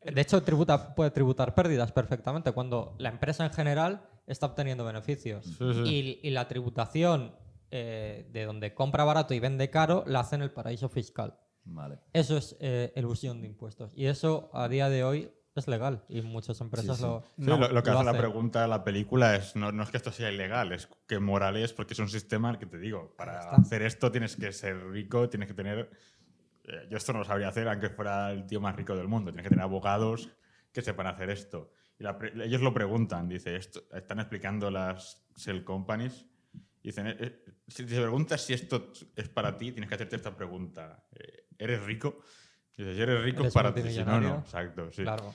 [0.00, 5.44] de hecho tributa, puede tributar pérdidas perfectamente cuando la empresa en general está obteniendo beneficios.
[5.44, 6.20] Sí, sí.
[6.22, 7.34] Y, y la tributación
[7.72, 11.36] eh, de donde compra barato y vende caro la hace en el paraíso fiscal.
[11.64, 11.98] Vale.
[12.12, 13.92] Eso es eh, elusión de impuestos.
[13.96, 17.02] Y eso a día de hoy es legal y muchas empresas sí.
[17.02, 19.72] lo, Sí, no, lo, lo que lo hace la pregunta de la película es no,
[19.72, 22.66] no es que esto sea ilegal, es que moral es porque es un sistema que
[22.66, 25.90] te digo, para hacer esto tienes que ser rico, tienes que tener...
[26.64, 29.30] eh, yo esto no lo sabría hacer aunque fuera el tío más rico del mundo,
[29.30, 30.30] tienes que tener abogados
[30.72, 31.72] que sepan hacer esto.
[31.98, 36.26] Y la ellos lo preguntan, dice, esto, están explicando las shell companies,
[36.82, 40.34] dicen, eh, eh, si te preguntas si esto es para ti, tienes que hacerte esta
[40.34, 42.20] pregunta, eh, ¿eres rico?
[42.76, 44.38] Dices, si eres rico ¿Eres para ti, si no, no.
[44.38, 45.02] Exacto, sí.
[45.02, 45.32] Claro.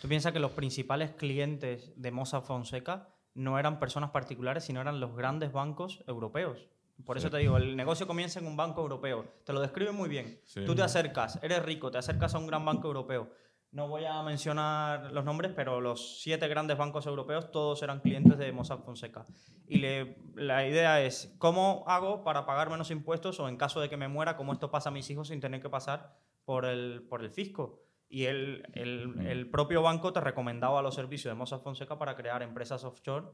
[0.00, 4.98] Tú piensas que los principales clientes de Mossack Fonseca no eran personas particulares, sino eran
[4.98, 6.66] los grandes bancos europeos.
[7.04, 7.32] Por eso Sí.
[7.32, 9.24] te digo, el negocio comienza en un banco europeo.
[9.44, 10.40] Te lo describe muy bien.
[10.44, 10.64] Sí.
[10.66, 13.30] Tú te acercas, eres rico, te acercas a un gran banco europeo.
[13.72, 18.36] No voy a mencionar los nombres, pero los siete grandes bancos europeos todos eran clientes
[18.36, 19.24] de Mossack Fonseca.
[19.68, 23.88] Y le- la idea es, ¿cómo hago para pagar menos impuestos o en caso de
[23.88, 26.16] que me muera, cómo esto pasa a mis hijos sin tener que pasar
[26.50, 27.78] por el, por el fisco?
[28.08, 32.42] Y el, el- el propio banco te recomendaba los servicios de Mossack Fonseca para crear
[32.42, 33.26] empresas offshore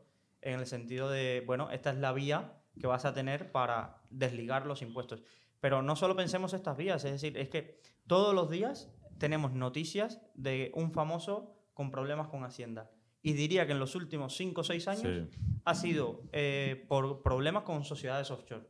[0.43, 4.67] en el sentido de, bueno, esta es la vía que vas a tener para desligar
[4.67, 5.23] los impuestos.
[5.61, 10.21] Pero no solo pensemos estas vías, es decir, es que todos los días tenemos noticias
[10.35, 12.91] de un famoso con problemas con Hacienda.
[13.23, 15.39] Y diría que en los últimos 5 o 6 años Sí.
[15.65, 18.67] ha sido eh, por problemas con sociedades offshore.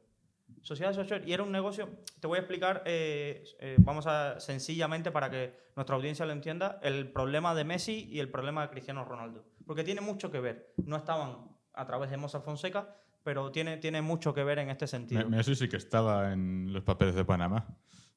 [0.66, 1.22] Sociedades offshore.
[1.24, 1.88] Y era un negocio,
[2.20, 6.80] te voy a explicar, eh, eh, vamos a sencillamente para que nuestra audiencia lo entienda,
[6.82, 9.44] el problema de Messi y el problema de Cristiano Ronaldo.
[9.64, 10.74] Porque tiene mucho que ver.
[10.84, 11.36] No estaban
[11.72, 15.28] a través de Mossack Fonseca, pero tiene, tiene mucho que ver en este sentido.
[15.28, 17.66] Me- Messi sí que estaba en los papeles de Panamá.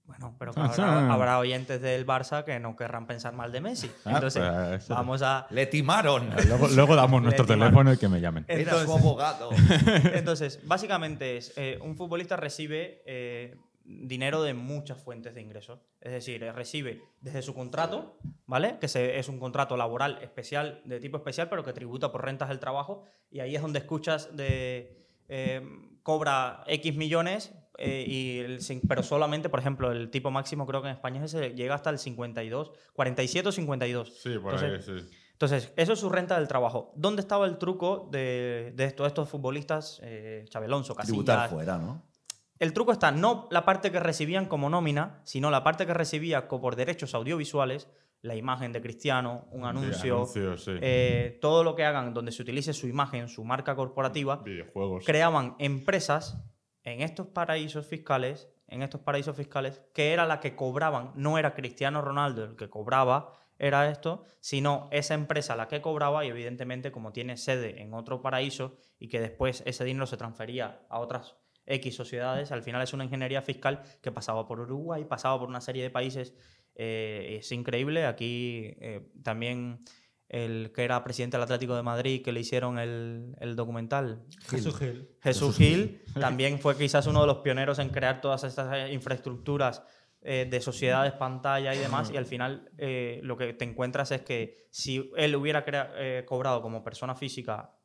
[0.09, 3.91] Bueno, pero que habrá, habrá oyentes del Barça que no querrán pensar mal de Messi.
[4.05, 4.93] Ah, Entonces, pues, eso.
[4.95, 5.45] vamos a...
[5.51, 6.31] Le timaron.
[6.47, 8.43] Luego, luego damos nuestro teléfono y que me llamen.
[8.47, 9.49] Era su Entonces- abogado.
[10.13, 15.79] Entonces, básicamente es, eh, un futbolista recibe eh, dinero de muchas fuentes de ingresos.
[16.01, 18.17] Es decir, eh, recibe desde su contrato,
[18.47, 18.77] ¿vale?
[18.81, 22.49] Que se- es un contrato laboral especial, de tipo especial, pero que tributa por rentas
[22.49, 23.03] del trabajo.
[23.29, 25.05] Y ahí es donde escuchas de...
[25.27, 25.61] eh,
[26.01, 30.89] cobra X millones, eh, y el pero solamente, por ejemplo, el tipo máximo creo que
[30.89, 34.19] en España es ese, llega hasta el 52, 47 o 52.
[34.21, 35.09] Sí, por Entonces, ahí, sí.
[35.31, 36.91] entonces, eso es su renta del trabajo.
[36.95, 41.51] ¿Dónde estaba el truco de, de todos estos futbolistas, eh, Xabi Alonso, Tributar Casillas?
[41.53, 42.03] fuera, ¿no?
[42.59, 46.49] El truco está no la parte que recibían como nómina, sino la parte que recibía
[46.49, 47.87] por derechos audiovisuales,
[48.21, 50.71] la imagen de Cristiano, un Sí, anuncio, sí.
[50.81, 55.05] eh, todo lo que hagan donde se utilice su imagen, su marca corporativa, Videojuegos.
[55.05, 56.37] creaban empresas
[56.93, 61.53] en estos paraísos fiscales, en estos paraísos fiscales, que era la que cobraban, no era
[61.53, 66.91] Cristiano Ronaldo el que cobraba, era esto, sino esa empresa la que cobraba y evidentemente
[66.91, 71.35] como tiene sede en otro paraíso y que después ese dinero se transfería a otras
[71.65, 75.61] X sociedades, al final es una ingeniería fiscal que pasaba por Uruguay, pasaba por una
[75.61, 76.33] serie de países,
[76.73, 79.83] eh, es increíble, aquí eh, también
[80.29, 84.77] el que era presidente del Atlético de Madrid, que le hicieron el, el documental, Jesús
[84.77, 85.09] Gil.
[85.21, 89.81] Jesús Gil también fue quizás uno de los pioneros en crear todas estas eh, infraestructuras
[90.21, 94.21] eh, de sociedades, pantalla y demás, y al final eh, lo que te encuentras es
[94.21, 97.75] que si él hubiera crea- eh, cobrado como persona física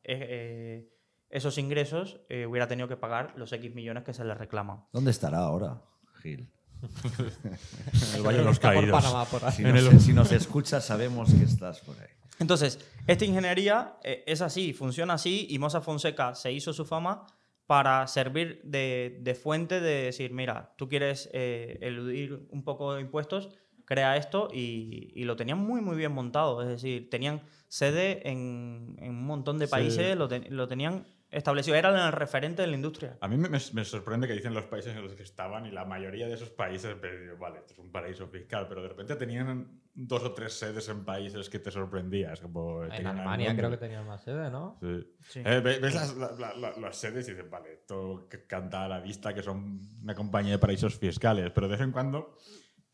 [1.29, 4.85] esos ingresos, eh, hubiera tenido que pagar los X millones que se le reclaman.
[4.93, 5.81] ¿Dónde estará ahora,
[6.21, 6.49] Gil?
[6.85, 8.91] En el Valle de los por Caídos.
[9.01, 9.51] Panamá, por ahí.
[9.51, 12.07] Si En nos, el- si nos escuchas, sabemos que estás por ahí.
[12.39, 17.25] Entonces, esta ingeniería eh, es así, funciona así, y Mosa Fonseca se hizo su fama
[17.65, 23.01] para servir de, de fuente de decir, mira, tú quieres eh, eludir un poco de
[23.01, 23.49] impuestos,
[23.85, 26.61] crea esto, y, y lo tenían muy, muy bien montado.
[26.61, 29.71] Es decir, tenían sede en, en un montón de Sí.
[29.71, 33.17] países, lo tenían establecido, eran el referente de la industria.
[33.21, 35.71] A mí me, me- me sorprende que dicen los países en los que estaban y
[35.71, 36.95] la mayoría de esos países,
[37.39, 41.03] vale, esto es un paraíso fiscal, pero de repente tenían dos o tres sedes en
[41.05, 42.39] países que te sorprendías.
[42.41, 44.77] Como En tenían Alemania creo que tenía más sede, ¿no?
[44.81, 45.07] Sí.
[45.29, 45.39] Sí.
[45.45, 48.85] Eh, ve- ves las, la- la- la- las sedes y dices, vale, esto que canta
[48.85, 52.37] a la vista que son una compañía de paraísos fiscales, pero de vez en cuando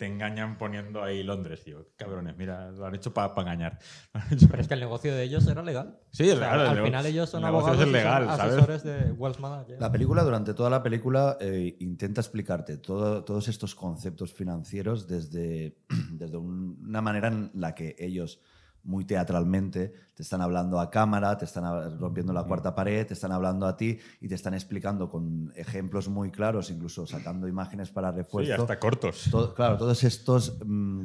[0.02, 1.86] te engañan poniendo ahí Londres, tío.
[1.96, 3.78] Cabrones, mira, lo han hecho para engañar.
[4.50, 6.00] Pero es que el negocio de ellos era legal.
[6.10, 8.26] Sí, es O sea, legal, Al final ellos son el negocio abogados es y legal,
[8.26, 8.54] son ¿sabes?
[8.54, 9.80] asesores de Wealth Manager.
[9.80, 15.78] La película, durante toda la película, eh, intenta explicarte todo- todos estos conceptos financieros desde,
[16.14, 18.42] desde un- una manera en la que ellos,
[18.84, 23.32] muy teatralmente, te están hablando a cámara, te están rompiendo la cuarta pared, te están
[23.32, 28.12] hablando a ti y te están explicando con ejemplos muy claros, incluso sacando imágenes para
[28.12, 28.54] Sí, refuerzo.
[28.62, 29.28] hasta cortos.
[29.32, 31.04] To- claro, todos estos mm,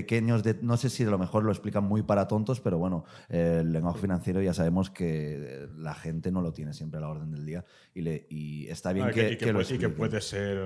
[0.00, 3.04] pequeños, de, no sé si a lo mejor lo explican muy para tontos, pero bueno,
[3.28, 5.06] el lenguaje financiero ya sabemos que
[5.38, 8.66] eh, la gente no lo tiene siempre a la orden del día y, le, y
[8.68, 10.58] está bien y que, y que lo puede, y que puede ser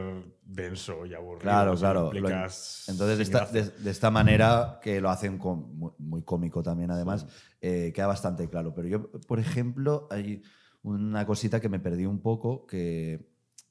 [0.45, 1.43] denso y aburrido.
[1.43, 2.13] Claro, claro.
[2.13, 6.63] lo entonces, de esta, de, de esta manera, que lo hacen con- muy, muy cómico
[6.63, 7.27] también, además,
[7.61, 8.75] eh, queda bastante claro.
[8.75, 10.43] Pero yo, por ejemplo, hay
[10.83, 13.30] una cosita que me perdí un poco, que,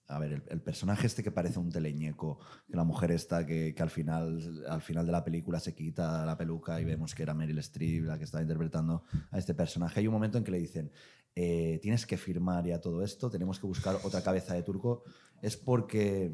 [0.10, 3.74] a ver, el, el personaje este que parece un teleñeco, que la mujer esta que,
[3.76, 7.24] que al, final, al final de la película se quita la peluca y vemos que
[7.24, 10.00] era Meryl Streep la que estaba interpretando a este personaje.
[10.00, 10.92] Hay un momento en que le dicen,
[11.36, 15.04] eh, tienes que firmar ya todo esto, tenemos que buscar otra cabeza de turco.
[15.42, 16.32] Es porque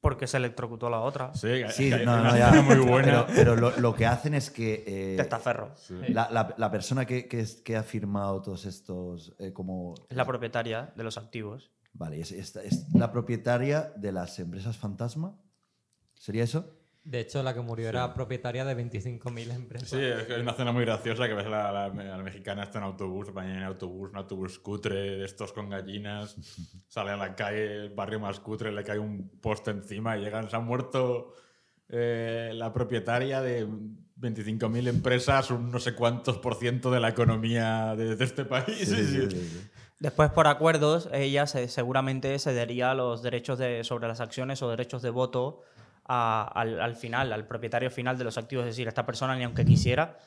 [0.00, 1.32] Porque se electrocutó la otra.
[1.34, 2.52] Sí, Sí, no, no, ya.
[2.60, 3.24] muy buena.
[3.26, 4.84] Pero, pero lo, lo que hacen es que.
[4.86, 5.72] eh, Testaferro.
[5.76, 5.94] Sí.
[6.10, 9.34] la, la- la persona que, que, es- que ha firmado todos estos.
[9.38, 9.94] eh, como.
[10.10, 11.72] Es la propietaria de los activos.
[11.94, 15.38] Vale, es, es- es la propietaria de las empresas fantasma.
[16.14, 16.76] ¿Sería eso?
[17.04, 19.90] De hecho, la que murió era propietaria de 25.000 empresas.
[19.90, 22.78] Sí, es que hay una escena muy graciosa que ves a la, la- mexicana está
[22.78, 26.34] en autobús, va en autobús, un autobús cutre de estos con gallinas,
[26.88, 30.48] sale a la calle, el barrio más cutre, le cae un poste encima y llegan,
[30.48, 31.34] se ha muerto
[31.90, 33.68] eh, la propietaria de
[34.16, 38.78] 25.000 empresas, un no sé cuántos por ciento de la economía de, de este país.
[38.78, 39.60] Sí, sí, sí, sí, sí.
[40.04, 45.00] Después, por acuerdos, ella se- seguramente cedería los derechos de, sobre las acciones o derechos
[45.02, 45.62] de voto
[46.04, 48.64] al, al final, al propietario final de los activos.
[48.66, 50.18] Es decir, esta persona, ni aunque quisiera,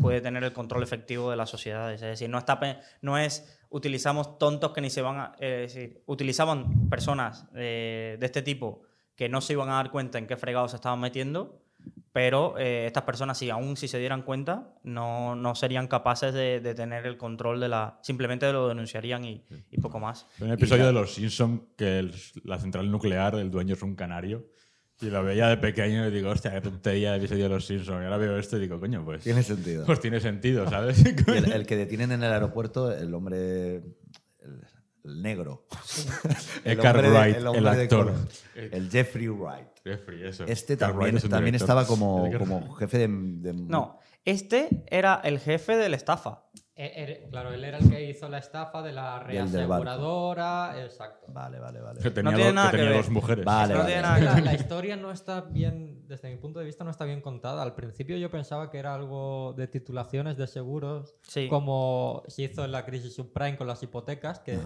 [0.00, 2.00] puede tener el control efectivo de las sociedades.
[2.00, 2.60] Es decir, no, está,
[3.02, 5.32] no es utilizamos tontos que ni se van a.
[5.40, 8.82] eh, Es decir, utilizaban personas eh, de este tipo
[9.16, 11.60] que no se iban a dar cuenta en qué fregados se estaban metiendo
[12.12, 16.60] Pero eh, estas personas, si aún si se dieran cuenta, no, no serían capaces de,
[16.60, 17.98] de tener el control de la...
[18.02, 20.26] Simplemente lo denunciarían y, y poco más.
[20.38, 22.14] Hay un episodio de Los Simpsons que el-
[22.44, 24.46] la central nuclear, el dueño es un canario.
[25.00, 28.00] Y lo veía de pequeño y digo, hostia, qué tontería de episodio de Los Simpsons.
[28.00, 29.24] Y ahora veo esto y digo, coño, pues.
[29.24, 29.84] Tiene sentido.
[29.84, 31.04] Pues tiene sentido, ¿sabes?
[31.26, 33.76] El, el que detienen en el aeropuerto, el hombre.
[33.78, 34.62] El,
[35.04, 35.66] el negro.
[36.64, 38.06] Eckhart hombre de- hombre el de actor.
[38.06, 38.28] color.
[38.54, 39.68] El Jeffrey Wright.
[39.84, 40.44] Jeffrey, eso.
[40.46, 43.98] Este Carl también, Wright es un también estaba como, El como jefe de, de- No,
[44.24, 46.44] este era el jefe de la estafa.
[46.76, 50.74] Eh, er- claro, él era el que hizo la estafa de la reaseguradora.
[50.82, 51.26] Exacto.
[51.28, 52.00] Vale, vale, vale.
[52.00, 53.44] Que tenía, No tiene dos- nada que que tenía dos mujeres.
[53.44, 53.92] Vale, no vale.
[53.92, 56.82] tiene Es nada que que la, historia no está bien, desde mi punto de vista,
[56.82, 57.62] no está bien contada.
[57.62, 61.46] Al principio yo pensaba que era algo de titulaciones de seguros, Sí.
[61.48, 64.58] como se hizo en la crisis subprime con las hipotecas, que.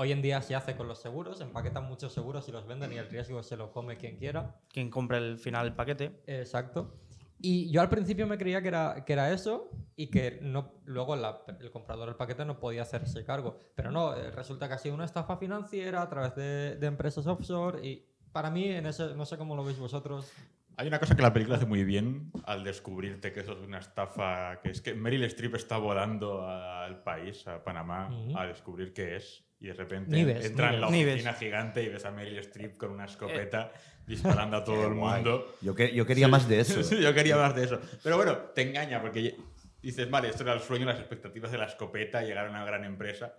[0.00, 2.96] Hoy en día se hace con los seguros, empaquetan muchos seguros y los venden y
[2.96, 4.56] el riesgo se lo come quien quiera.
[4.72, 6.22] Quien compre el final del paquete.
[6.26, 6.96] Exacto.
[7.42, 11.16] Y yo al principio me creía que era, que era eso y que no, luego
[11.16, 13.58] la- el comprador del paquete no podía hacerse cargo.
[13.74, 17.26] Pero no, eh, resulta que ha sido una estafa financiera a través de, de empresas
[17.26, 20.32] offshore y para mí, en ese, no sé cómo lo veis vosotros,
[20.76, 23.80] Hay una cosa que la película hace muy bien al descubrirte que eso es una
[23.80, 28.38] estafa, que es que Meryl Streep está volando al país, a Panamá, Ujú.
[28.38, 29.44] a descubrir qué es.
[29.60, 31.12] Y de repente Nives, entra en la Nives.
[31.14, 33.70] oficina gigante y ves a Meryl Streep con una escopeta
[34.06, 35.54] disparando a todo el mundo.
[35.60, 36.82] Yo, que- yo quería Sí, más de eso.
[36.84, 37.78] sí, yo quería más de eso.
[38.02, 39.36] Pero bueno, te engaña porque
[39.82, 42.84] dices, vale, esto era el sueño, las expectativas de la escopeta, llegar a una gran
[42.84, 43.34] empresa.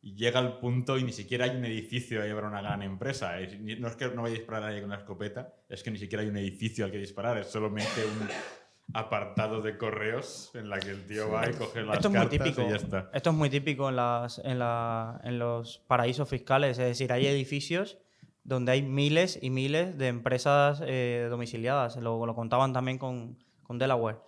[0.00, 2.82] Y llega al punto y ni siquiera hay un edificio a llevar a una gran
[2.82, 3.34] empresa.
[3.78, 5.98] No es que no vaya a disparar a nadie con una escopeta, es que ni
[5.98, 8.28] siquiera hay un edificio al que disparar, es solamente un
[8.94, 12.20] apartado de correos en la que el tío va y coge las Esto es muy
[12.20, 12.62] cartas típico.
[12.62, 13.10] y ya está.
[13.12, 16.78] Esto es muy típico en, las, en, la- en los paraísos fiscales.
[16.78, 17.98] Es decir, hay edificios
[18.44, 21.96] donde hay miles y miles de empresas eh, domiciliadas.
[21.96, 24.18] Lo, lo contaban también con, con Delaware.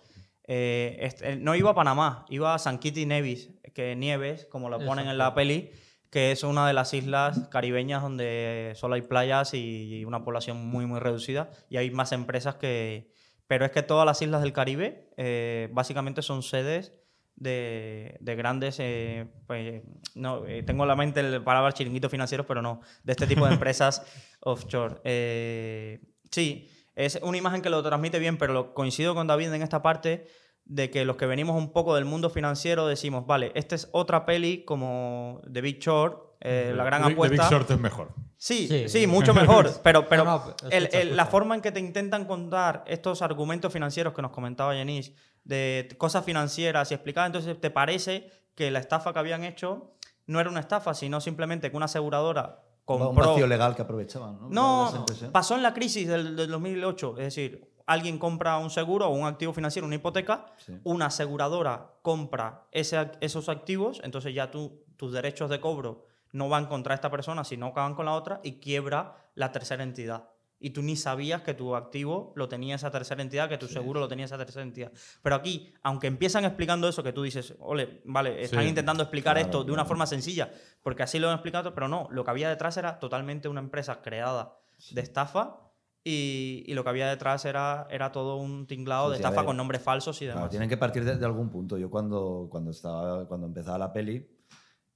[0.47, 4.69] Eh, este- no iba a Panamá, iba a San Kitts y Nevis, que Nieves, como
[4.69, 5.35] lo ponen en la Exacto.
[5.35, 5.71] peli,
[6.11, 10.85] que es una de las islas caribeñas donde solo hay playas y una población muy,
[10.85, 11.49] muy reducida.
[11.69, 13.09] Y hay más empresas que...
[13.51, 16.93] Pero es que todas las islas del Caribe eh, básicamente son sedes
[17.35, 19.83] de, de grandes, eh, pues,
[20.15, 23.45] no, eh, tengo en la mente el palabra chiringuitos financieros, pero no, de este tipo
[23.45, 24.05] de empresas
[24.39, 25.01] offshore.
[25.03, 25.99] Eh,
[26.31, 29.81] sí, es una imagen que lo transmite bien, pero lo- coincido con David en esta
[29.81, 30.27] parte
[30.63, 34.25] de que los que venimos un poco del mundo financiero decimos, vale, esta es otra
[34.25, 37.49] peli como The Big Short, eh, la gran Big- The Big apuesta.
[37.49, 38.09] Short es mejor.
[38.37, 39.07] Sí, sí, Sí.
[39.07, 39.69] mucho mejor.
[39.83, 43.21] Pero, pero No, no, escucha, el- el- la forma en que te intentan contar estos
[43.21, 45.13] argumentos financieros que nos comentaba Yanis,
[45.43, 49.93] de cosas financieras y explicar, entonces te parece que la estafa que habían hecho
[50.27, 53.29] no era una estafa, sino simplemente que una aseguradora Un compró.
[53.29, 54.49] vacío legal que aprovechaban, ¿no?
[54.49, 57.15] No, pasó en la crisis del, del 2008.
[57.17, 60.73] Es decir, alguien compra un seguro o un activo financiero, una hipoteca, Sí.
[60.83, 66.65] una aseguradora compra ese esos activos, entonces ya tú, tus derechos de cobro no van
[66.67, 70.29] contra esta persona, sino que van con la otra y quiebra la tercera entidad.
[70.63, 73.99] Y tú ni sabías que tu activo lo tenía esa tercera entidad, que tu seguro
[73.99, 74.91] lo tenía esa tercera entidad.
[75.23, 79.33] Pero aquí, aunque empiezan explicando eso, que tú dices, ole, vale, están Sí, intentando explicar
[79.37, 79.87] claro, esto de una claro.
[79.87, 80.51] forma sencilla,
[80.83, 84.03] porque así lo han explicado, pero no, lo que había detrás era totalmente una empresa
[84.03, 84.55] creada
[84.91, 85.57] de estafa
[86.03, 89.45] y, y lo que había detrás era, era todo un tinglado de estafa ver.
[89.45, 90.51] con nombres falsos y Claro, demás.
[90.51, 91.77] tienen que partir de, de algún punto.
[91.79, 94.27] Yo cuando, cuando, estaba, cuando empezaba la peli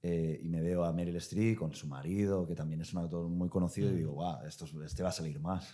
[0.08, 3.26] eh, y me veo a Meryl Streep con su marido, que también es un actor
[3.28, 5.72] muy conocido, y digo, guau, esto, es- este va a salir más.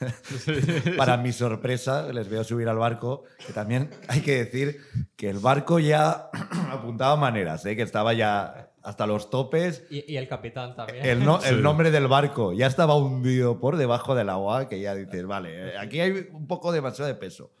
[0.96, 4.80] Para mi sorpresa, les veo subir al barco, que también hay que decir
[5.16, 6.30] que el barco ya
[6.70, 7.74] apuntaba maneras, ¿eh?
[7.76, 9.84] que estaba ya hasta los topes.
[9.90, 11.04] y, y el capitán también.
[11.04, 11.62] El, no- el Sí.
[11.62, 15.78] nombre del barco ya estaba hundido por debajo del agua, que ya dices, vale, eh,
[15.78, 17.52] aquí hay un poco demasiado de peso.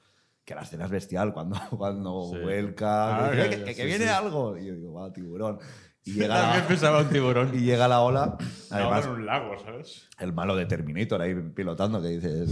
[0.44, 2.38] Que la escena es bestial cuando, cuando Sí.
[2.42, 4.10] vuelca, Ah, que- "Eh, que- que sí, viene sí.
[4.10, 4.58] algo.
[4.58, 5.58] Y yo digo, va, tiburón.
[6.04, 7.50] Y llega, También la, pensaba un tiburón.
[7.54, 8.36] y llega la ola.
[8.70, 10.08] Además, en un lago, ¿sabes?
[10.18, 12.50] el malo de Terminator ahí pilotando, que dices.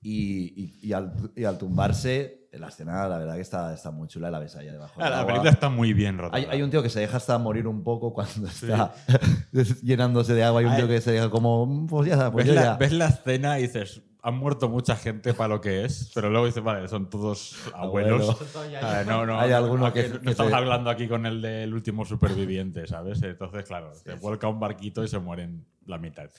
[0.00, 4.06] Y, y- y al, y al tumbarse, la escena, la verdad que está, está muy
[4.08, 4.94] chula, la ves allá debajo.
[5.00, 5.26] Ah, la agua.
[5.26, 6.36] película está muy bien rodada.
[6.36, 8.94] Hay, hay un tío que se deja hasta morir un poco cuando está
[9.82, 10.60] llenándose de agua.
[10.60, 10.78] Hay un Ay.
[10.78, 12.76] tío que se deja como, "Mm, pues ya, pues ves, yo la, ya.
[12.76, 16.46] ves la escena y dices, han muerto mucha gente para lo que es, pero luego
[16.46, 18.28] dices, vale, son todos abuelos.
[18.54, 18.78] Abuelo.
[18.82, 22.86] Ah, no, no, Hay alguno que- no estamos hablando aquí con el del último superviviente,
[22.86, 23.22] ¿sabes?
[23.22, 26.30] Entonces, claro, te vuelca un barquito y se mueren la mitad.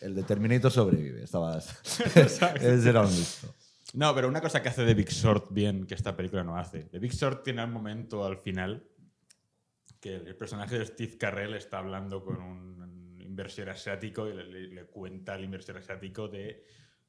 [0.00, 1.22] El de Terminator sobrevive.
[1.24, 1.58] Estaba...
[2.14, 3.54] Ese era un listo.
[3.94, 6.80] No, pero una cosa que hace The Big Short bien que esta película no hace.
[6.84, 8.84] The Big Short tiene un momento al final
[10.00, 14.68] que el personaje de Steve Carrell está hablando con un inversor asiático y le, le-
[14.68, 16.64] le cuenta al inversor asiático de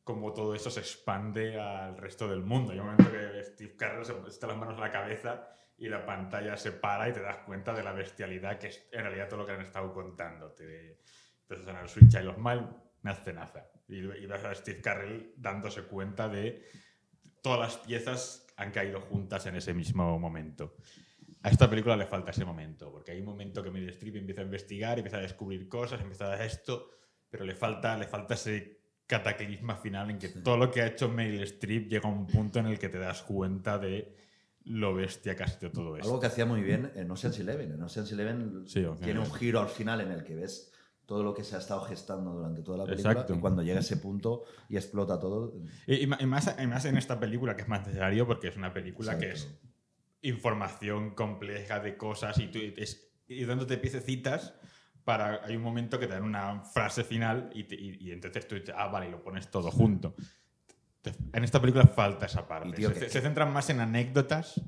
[0.10, 2.72] cómo todo eso se expande al resto del mundo.
[2.72, 5.48] Hay un momento que Steve Carell se está las manos en la cabeza
[5.78, 9.04] y la pantalla se para y te das cuenta de la bestialidad que es en
[9.04, 10.52] realidad todo lo que han estado contando.
[10.54, 10.98] Te
[11.42, 12.68] empiezas a sonar el Switch Child of Mine,
[13.04, 13.68] una escenaza.
[13.88, 16.68] Y, y ves a Steve Carell dándose cuenta de
[17.44, 20.78] todas las piezas han caído juntas en ese mismo momento.
[21.44, 24.42] A esta película le falta ese momento, porque hay un momento que Meryl Streep empieza
[24.42, 26.90] a investigar, empieza a descubrir cosas, empieza a esto,
[27.30, 28.79] pero le falta, le falta ese
[29.10, 32.60] cataclisma final en que todo lo que ha hecho Meryl Streep llega a un punto
[32.60, 34.16] en el que te das cuenta de
[34.66, 36.08] lo bestia que ha sido todo esto.
[36.08, 37.72] Algo que hacía muy bien en Ocean's Eleven.
[37.72, 40.72] En Ocean's Eleven Sí, Ocean's tiene un giro al final en el que ves
[41.08, 43.34] todo lo que se ha estado gestando durante toda la película Exacto.
[43.34, 45.56] y cuando llega ese punto y explota todo.
[45.88, 48.72] Y, y más, y más en esta película que es más necesario porque es una
[48.72, 49.68] película que es Exacto.
[50.22, 54.54] información compleja de cosas y, tú, es, y dándote piececitas
[55.04, 58.48] para hay un momento que te dan una frase final y, te- y- y entonces
[58.48, 60.14] tú dices, ah, vale, y lo pones todo junto.
[61.02, 62.72] Te- En esta película falta esa parte.
[62.74, 64.62] Tío, se, se- centran más en anécdotas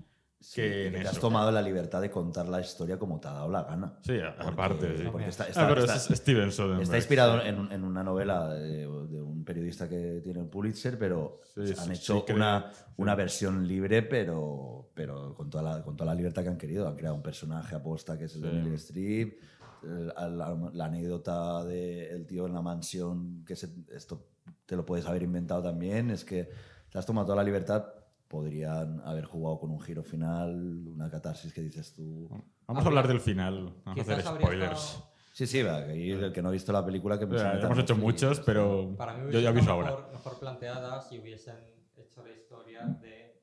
[0.44, 1.22] Sí, que en te has eso.
[1.22, 4.00] tomado la libertad de contar la historia como te ha dado la gana.
[4.02, 4.98] Sí, a- aparte.
[4.98, 5.04] sí.
[5.12, 6.82] porque está, Ah, está- pero está- es Steven Soderbergh.
[6.82, 11.42] está inspirado en, en una novela de, de un periodista que tiene el Pulitzer, pero
[11.54, 16.16] Sí, han hecho una, una versión libre, pero, pero con, toda la, con toda la
[16.16, 16.88] libertad que han querido.
[16.88, 18.52] Han creado un personaje aposta que es el de.
[18.52, 19.40] Meryl Streep,
[19.84, 24.28] la, la anécdota del tío en la mansión, que se- esto
[24.66, 26.50] te lo puedes haber inventado también, es que
[26.90, 27.86] te has tomado toda la libertad.
[28.28, 32.30] Podrían haber jugado con un giro final, una catarsis que dices tú.
[32.66, 33.74] Vamos a hablar del final.
[33.84, 34.80] Vamos a hacer spoilers.
[34.82, 37.80] estado- Sí, sí, va, que el que no ha visto la película que Ya, hemos
[37.80, 39.92] hecho muchos, pero Para mí yo ya aviso estado ahora.
[39.96, 41.56] mejor, mejor planteada si hubiesen
[41.98, 43.42] hecho la historia de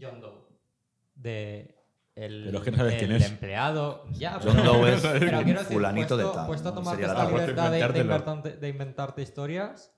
[0.00, 0.44] John Doe.
[1.14, 1.83] De
[2.16, 3.28] el, Pero es que no sabes el quién es.
[3.28, 4.04] empleado.
[4.12, 6.72] Ya, John pero- Doe es pero un quiero decir, fulanito de puesto- tal, Puesto a
[6.72, 6.74] ¿no?
[6.76, 9.90] tomarte Sería la libertad de, de, inventarte, de inventarte historias.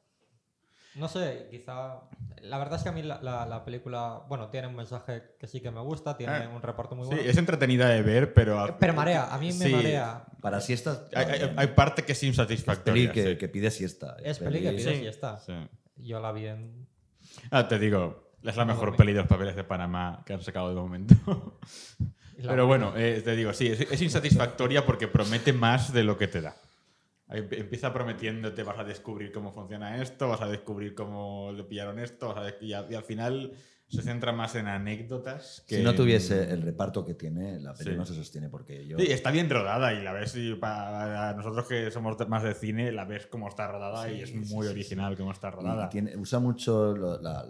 [0.95, 2.01] No sé, quizá.
[2.41, 4.23] La verdad es que a mí la, la- la película.
[4.31, 7.14] Bueno, tiene un mensaje que sí que me gusta, tiene Ah, un reparto muy Sí,
[7.17, 7.31] bueno.
[7.31, 8.61] es entretenida de ver, pero...
[8.61, 9.73] a- Pero marea, a mí me Sí.
[9.73, 10.25] marea.
[10.41, 11.03] Para siestas.
[11.14, 13.12] Hay, hay- parte que es Es peli insatisfactoria.
[13.12, 13.37] que, sí.
[13.37, 14.17] que pide siesta.
[14.25, 14.99] Es peli que pide Sí.
[15.01, 15.39] siesta.
[15.41, 15.53] Sí.
[15.97, 16.87] Yo la vi en.
[17.51, 20.69] Ah, te digo, es la mejor peli de los papeles de Panamá que han sacado
[20.71, 21.15] de momento.
[22.43, 26.29] Pero bueno, eh, te digo, sí, es, es insatisfactoria porque promete más de lo que
[26.29, 26.55] te da.
[27.29, 32.29] Empieza prometiéndote, vas a descubrir cómo funciona esto, vas a descubrir cómo le pillaron esto,
[32.35, 33.53] vas a y, al- y al final
[33.89, 37.72] se centra más en anécdotas que Si no en- tuviese el reparto que tiene, la
[37.74, 37.97] peli Sí.
[37.97, 38.99] no se sostiene porque yo.
[38.99, 42.91] Sí, está bien rodada y la ves y para nosotros que somos más de cine,
[42.91, 45.51] la ves como está rodada y es Sí, muy sí, sí, original como está y-
[45.53, 45.87] rodada.
[45.87, 47.47] y tiene- usa mucho la, la-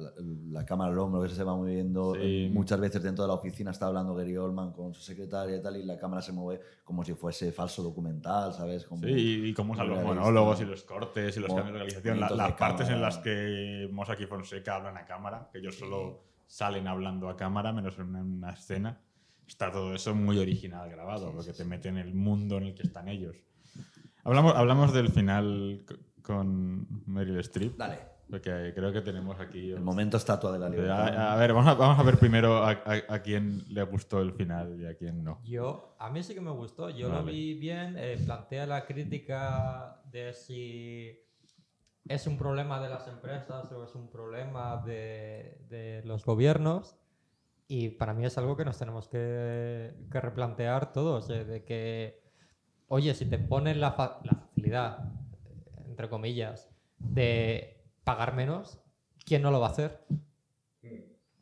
[0.51, 2.15] la cámara al hombro que se va moviendo.
[2.15, 2.51] Sí.
[2.53, 5.77] Muchas veces dentro de la oficina está hablando Gary Oldman con su secretaria y tal,
[5.77, 8.85] y la cámara se mueve como si fuese falso documental, ¿sabes?
[8.85, 12.21] Como, Sí, y cómo usan los monólogos y los cortes y los cambios de realización.
[12.21, 13.07] La- las de partes en cámara.
[13.09, 17.73] las que Mosaki y Fonseca hablan a cámara, que ellos solo salen hablando a cámara,
[17.73, 19.01] menos en una, en una escena.
[19.47, 22.83] Está todo eso muy original grabado, porque te mete en el mundo en el que
[22.83, 23.37] están ellos.
[24.25, 25.85] Hablamos, hablamos del final
[26.23, 29.71] con Meryl Streep, Dale, porque creo que tenemos aquí...
[29.71, 31.17] el momento estatua de la libertad.
[31.17, 34.21] A, a ver, vamos a, vamos a ver primero a, a- a quién le gustó
[34.21, 35.41] el final y a quién no.
[35.45, 36.91] Yo, a mí sí que me gustó.
[36.91, 37.31] Yo lo Vale.
[37.31, 37.95] vi bien.
[37.97, 41.17] eh, plantea la crítica de si
[42.09, 46.97] es un problema de las empresas o es un problema de, de los gobiernos.
[47.69, 51.29] Y para mí es algo que nos tenemos que, que replantear todos.
[51.31, 52.23] eh, de que,
[52.89, 55.13] oye, si te ponen la, fa- la facilidad,
[55.87, 58.81] entre comillas, de pagar menos,
[59.25, 60.05] ¿quién no lo va a hacer?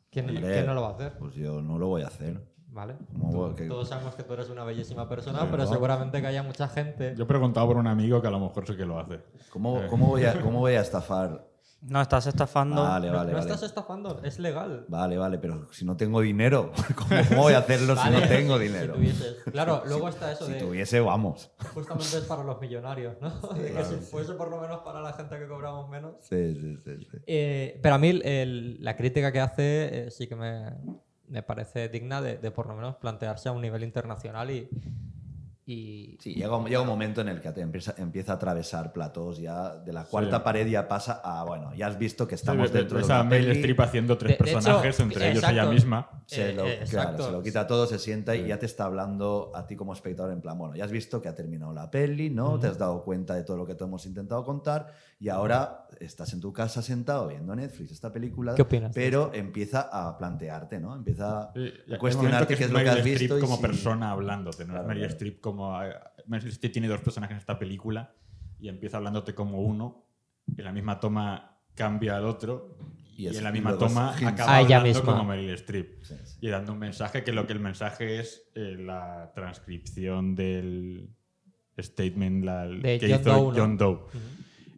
[0.09, 1.17] ¿Quién, Hombre, quién no lo va a hacer?
[1.19, 2.41] Pues yo no lo voy a hacer.
[2.75, 2.97] ¿Vale?
[3.13, 3.55] ¿Cómo Tú- voy?
[3.55, 7.15] ¿Qué- Todos sabemos que tú eres una bellísima persona, pero seguramente que haya mucha gente.
[7.17, 9.21] Yo he preguntado por un amigo que a lo mejor sí que lo hace.
[9.49, 11.47] ¿Cómo, cómo voy a, ¿Cómo voy a estafar?
[11.81, 12.81] No, estás estafando.
[12.81, 13.49] Vale, no vale, no vale.
[13.51, 14.85] estás estafando, es legal.
[14.89, 18.57] Vale, vale, pero si no tengo dinero, ¿cómo, cómo voy a hacerlo si no tengo
[18.57, 18.95] si dinero?
[18.95, 20.59] tuvieses- Claro, luego está eso Si de.
[20.59, 21.51] tuviese, vamos.
[21.73, 23.29] Justamente es para los millonarios, ¿no?
[23.53, 24.01] De que claro, si sí.
[24.11, 26.15] fuese por lo menos para la gente que cobramos menos.
[26.21, 26.97] Sí, sí, sí.
[27.09, 27.17] sí.
[27.27, 30.71] Eh, pero a mí el- la crítica que hace eh, sí que me,
[31.27, 34.69] me parece digna de, de por lo menos plantearse a un nivel internacional y.
[35.67, 38.93] y Sí, llega, un- llega un momento en el que te empieza, empieza a atravesar
[38.93, 40.43] platós ya, de la cuarta Sí.
[40.43, 43.19] pared ya pasa a, bueno, ya has visto que estamos Sí, dentro de ves una
[43.21, 45.71] a Meryl peli, Streep haciendo tres De- de hecho, personajes, entre ellos ella exacto.
[45.71, 46.09] misma.
[46.27, 47.25] se, lo, eh, claro, exacto.
[47.25, 50.31] se lo quita todo, se sienta y ya te está hablando a ti como espectador
[50.33, 52.59] en plan, bueno, ya has visto que ha terminado la peli, ¿no?
[52.59, 56.33] Te has dado cuenta de todo lo que te hemos intentado contar y ahora estás
[56.33, 60.93] en tu casa sentado viendo Netflix esta película, ¿Qué opinas pero empieza a plantearte, ¿no?
[60.95, 61.59] Empieza y
[61.91, 63.55] a un cuestionarte momento qué es es lo que has Meryl visto Streep y como
[63.55, 65.13] si- persona hablándote, no Claro, es Meryl claro.
[65.13, 65.83] Streep como...
[65.83, 65.93] eh,
[66.27, 68.13] Meryl Streep tiene dos personajes en esta película
[68.59, 70.05] y empieza hablándote como uno.
[70.57, 72.77] En la misma toma cambia al otro
[73.17, 75.13] Y y, en la y misma toma acaba A ella hablando misma.
[75.13, 76.37] como Meryl Streep Sí, sí.
[76.41, 81.09] y dando un mensaje que lo que el mensaje es eh, la transcripción del
[81.79, 83.59] statement la- De que John hizo Doe, ¿no?
[83.59, 83.99] John Doe.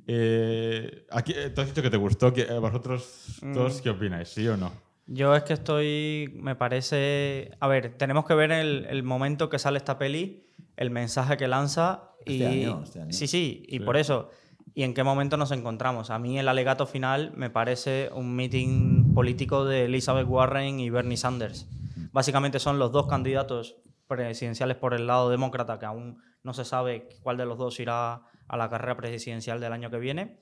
[0.07, 2.33] Eh, aquí, eh, tú has dicho que te gustó.
[2.33, 3.53] que- eh, ¿Vosotros Mm.
[3.53, 4.29] dos qué opináis?
[4.29, 4.71] ¿Sí o no?
[5.05, 9.59] Yo es que estoy, me parece, a ver, tenemos que ver el, el momento que
[9.59, 13.11] sale esta peli, el mensaje que lanza y Este año, este año.
[13.13, 13.79] sí, sí, y Sí.
[13.85, 14.29] por eso
[14.73, 16.09] y en qué momento nos encontramos.
[16.09, 21.17] A mí el alegato final me parece un meeting político de Elizabeth Warren y Bernie
[21.17, 21.67] Sanders.
[22.11, 23.77] Básicamente son los dos candidatos
[24.07, 28.21] presidenciales por el lado demócrata que aún no se sabe cuál de los dos irá
[28.47, 30.39] a la carrera presidencial del año que viene.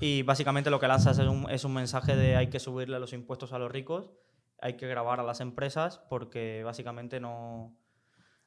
[0.00, 3.12] Y básicamente lo que lanza es un, es un mensaje de hay que subirle los
[3.12, 4.10] impuestos a los ricos,
[4.60, 7.76] hay que grabar a las empresas porque básicamente no,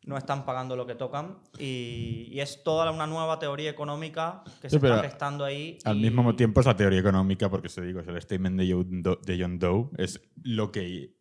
[0.03, 1.37] no están pagando lo que tocan.
[1.57, 5.77] Y, y es toda una nueva teoría económica que Sí, se está gestando ahí.
[5.85, 8.73] Al y- mismo tiempo es la teoría económica, porque se digo, es el statement de
[8.73, 11.15] John, Doe, de John Doe, es lo que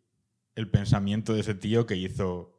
[0.56, 2.58] el pensamiento de ese tío que hizo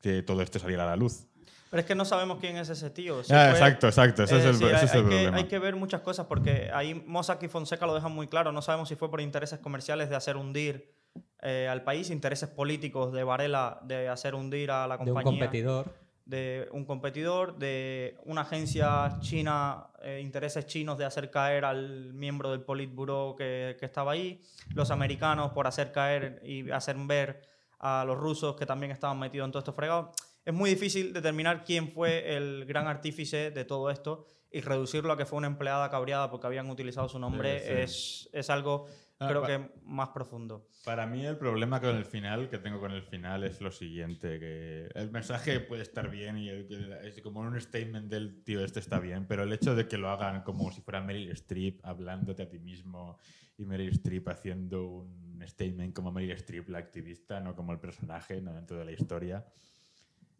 [0.00, 1.28] que todo esto saliera a la luz.
[1.74, 3.24] Pero es que no sabemos quién es ese tío.
[3.24, 5.36] Si Ah, fue- exacto, exacto, ese es, el, decir, ese es hay, el que, problema.
[5.38, 8.52] hay que ver muchas cosas porque ahí Mossack y Fonseca lo dejan muy claro.
[8.52, 10.94] No sabemos si fue por intereses comerciales de hacer hundir
[11.42, 15.24] eh, al país, intereses políticos de Varela de hacer hundir a la De un compañía.
[15.24, 15.92] competidor.
[16.26, 22.52] de un competidor, de una agencia china, eh, intereses chinos de hacer caer al miembro
[22.52, 24.40] del Politburo que, que estaba ahí,
[24.74, 27.42] los americanos por hacer caer y hacer ver
[27.80, 30.12] a los rusos que también estaban metidos en todo esto fregado.
[30.44, 35.16] Es muy difícil determinar quién fue el gran artífice de todo esto y reducirlo a
[35.16, 37.72] que fue una empleada cabreada porque habían utilizado su nombre Sí, sí.
[37.72, 38.86] Es, es algo,
[39.20, 40.66] Ah, creo que más profundo.
[40.84, 44.40] Para mí el problema con el final, que tengo con el final, es lo siguiente,
[44.40, 48.62] que el mensaje puede estar bien y el- que es como un statement del tío
[48.64, 51.78] este está bien, pero el hecho de que lo hagan como si fuera Meryl Streep
[51.86, 53.16] hablándote a ti mismo
[53.56, 58.40] y Meryl Streep haciendo un statement como Meryl Streep, la activista, no como el personaje,
[58.40, 59.46] no dentro de la historia.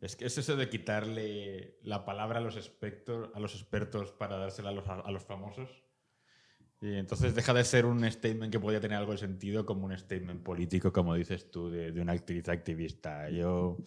[0.04, 4.36] Es que es eso de quitarle la palabra a los, expertos, a los expertos para
[4.36, 5.70] dársela a los, a los famosos.
[6.82, 9.96] Y entonces deja de ser un statement que podía tener algo de sentido como un
[9.96, 13.30] statement político, como dices tú, de, de una actriz activista.
[13.30, 13.78] Yo.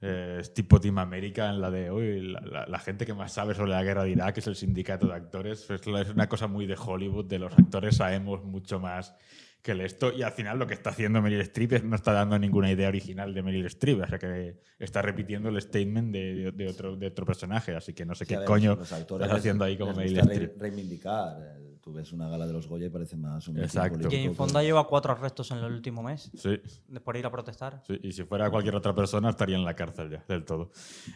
[0.00, 3.72] eh, es tipo Team América en la de hoy la, gente que más sabe sobre
[3.72, 5.68] la guerra de Irak es el sindicato de actores.
[5.68, 9.16] Es una cosa muy de Hollywood, de los actores sabemos mucho más
[9.62, 10.12] que el esto.
[10.12, 12.88] Y al final lo que está haciendo Meryl Streep es- no está dando ninguna idea
[12.88, 14.00] original de Meryl Streep.
[14.02, 17.74] O sea que está repitiendo el statement de, de- de otro, de otro personaje.
[17.74, 20.18] Así que no sé Sí, qué ver, coño los actores estás haciendo ahí como Meryl
[20.18, 20.60] Streep.
[20.60, 21.36] reivindicar.
[21.42, 24.08] Eh, Tú ves una gala de los Goya y parece más un Exacto.
[24.08, 26.60] que- Fonda lleva cuatro arrestos en el último mes Sí,
[27.04, 27.80] por ir a protestar.
[27.86, 30.72] Sí, y si fuera cualquier otra persona estaría en la cárcel ya, del todo.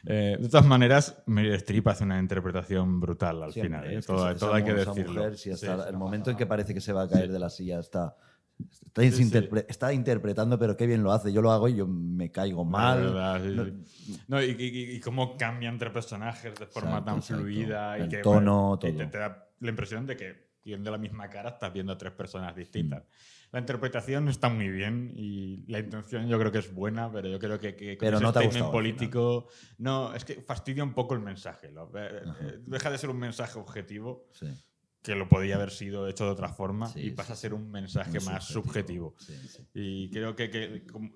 [0.07, 3.84] Eh, de todas maneras, Meryl Streep hace una interpretación brutal al Sí, final.
[3.84, 3.97] ¿eh?
[3.99, 5.12] es que todo hay que decirlo.
[5.14, 7.32] mujer, sí, hasta Sí, el momento en que parece que se va a caer Sí.
[7.32, 8.14] de la silla está,
[8.70, 9.22] está, Sí, sí.
[9.24, 11.32] interpre- está interpretando, pero qué bien lo hace.
[11.32, 13.00] Yo lo hago y yo me caigo mal.
[13.02, 14.20] verdad, sí, No- sí.
[14.28, 17.42] No, y, y- y cómo cambia entre personajes de forma Exacto, tan exacto.
[17.42, 17.98] fluida.
[17.98, 19.11] Y El que, tono, y te, todo.
[19.11, 22.54] te da la impresión de que viendo la misma cara estás viendo a tres personas
[22.54, 23.02] distintas.
[23.02, 23.06] Mm.
[23.52, 27.38] La interpretación está muy bien y la intención yo creo que es buena, pero yo
[27.40, 29.48] creo que, que con Pero ese no te gustado político...
[29.78, 31.72] No, es que fastidia un poco el mensaje.
[31.72, 32.22] lo- eh,
[32.64, 34.46] deja de ser un mensaje objetivo Sí,
[35.03, 37.70] que lo podía haber sido hecho de otra forma Sí, y pasa a ser un
[37.70, 39.14] mensaje más subjetivo.
[39.74, 41.11] Y creo que, que como-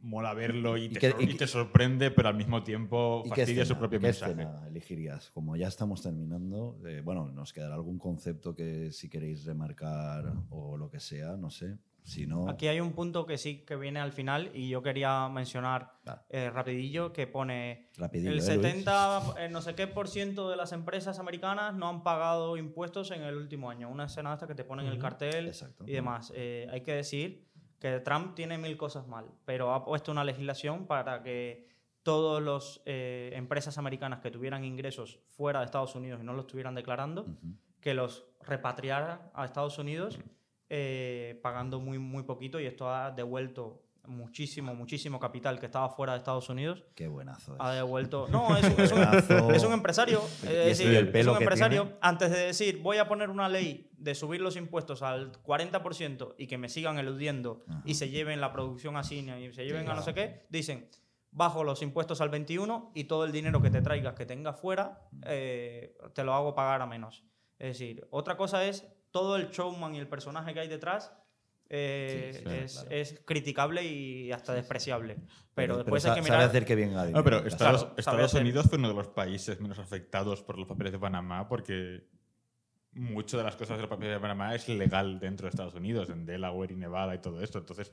[0.00, 2.62] mola verlo y, Y te, que- sor- y y que- te sorprende, pero al mismo
[2.62, 4.32] tiempo ¿Y qué fastidia su propio qué mensaje.
[4.32, 5.30] escena elegirías?
[5.30, 10.76] Como ya estamos terminando, eh, bueno, nos quedará algún concepto que si queréis remarcar o
[10.76, 11.78] lo que sea, no sé.
[12.04, 15.28] Si no, Aquí hay un punto que sí que viene al final y yo quería
[15.28, 16.24] mencionar Va.
[16.30, 18.44] eh, rapidillo que pone rapidillo, el ¿eh, Luis?
[18.46, 23.12] 70, eh, no sé qué por ciento de las empresas americanas no han pagado impuestos
[23.12, 23.88] en el último año.
[23.88, 25.84] Una escena esta que te ponen el cartel Exacto.
[25.86, 26.32] y demás.
[26.34, 27.46] Eh, hay que decir
[27.78, 31.68] que Trump tiene mil cosas mal, pero ha puesto una legislación para que
[32.02, 36.74] todas las empresas americanas que tuvieran ingresos fuera de Estados Unidos y no los estuvieran
[36.74, 37.54] declarando, Ujú.
[37.80, 40.18] que los repatriara a Estados Unidos
[40.68, 46.12] eh, pagando muy, muy poquito y esto ha devuelto muchísimo, muchísimo capital que estaba fuera
[46.14, 46.82] de Estados Unidos.
[46.96, 47.76] Qué buenazo Ha es.
[47.76, 48.26] devuelto...
[48.28, 49.00] No, es, un- es un,
[49.54, 50.20] es un empresario.
[50.42, 51.82] Es, Y decir, el es pelo un empresario.
[51.84, 51.98] tiene.
[52.00, 56.46] Antes de decir, voy a poner una ley de subir los impuestos al 40% y
[56.48, 57.82] que me sigan eludiendo Ajá.
[57.84, 60.88] y se lleven la producción a cine y se lleven a no sé qué, dicen,
[61.30, 65.08] bajo los impuestos al 21 y todo el dinero que te traigas que tengas fuera,
[65.26, 67.22] eh, te lo hago pagar a menos.
[67.60, 71.12] Es decir, otra cosa es todo el showman y el personaje que hay detrás.
[71.74, 72.88] Eh, Sí, sí, es, claro.
[72.90, 75.16] es criticable y hasta despreciable.
[75.54, 76.48] Pero, después sa- hay que sabe mirar.
[76.48, 77.38] hacer que bien No, pero.
[77.38, 78.34] Estados, Claro, Estados.
[78.34, 82.04] Unidos fue uno de los países menos afectados por los papeles de Panamá porque
[82.92, 86.10] mucho de las cosas de la papel de Panamá es legal dentro de Estados Unidos,
[86.10, 87.58] en Delaware y Nevada y todo esto.
[87.58, 87.90] Entonces,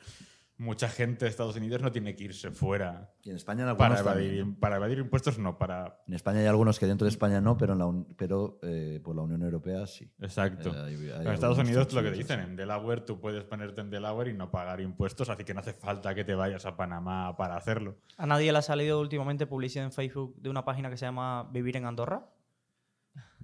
[0.60, 3.96] mucha gente de Estados Unidos no tiene que irse fuera Y en España en para
[4.04, 4.60] también, evadir, ¿no?
[4.60, 6.02] para evadir impuestos, no, para...
[6.08, 9.00] En España hay algunos que dentro de España no, pero, en la un- pero eh,
[9.04, 10.12] por la Unión Europea sí.
[10.20, 10.70] Exacto.
[10.76, 13.90] Eh, hay- hay en Estados Unidos lo que dicen, en Delaware tú puedes ponerte en
[13.90, 17.36] Delaware y no pagar impuestos, así que no hace falta que te vayas a Panamá
[17.38, 17.96] para hacerlo.
[18.18, 21.50] ¿A nadie le ha salido últimamente publicidad en Facebook de una página que se llama
[21.52, 22.26] Vivir en Andorra?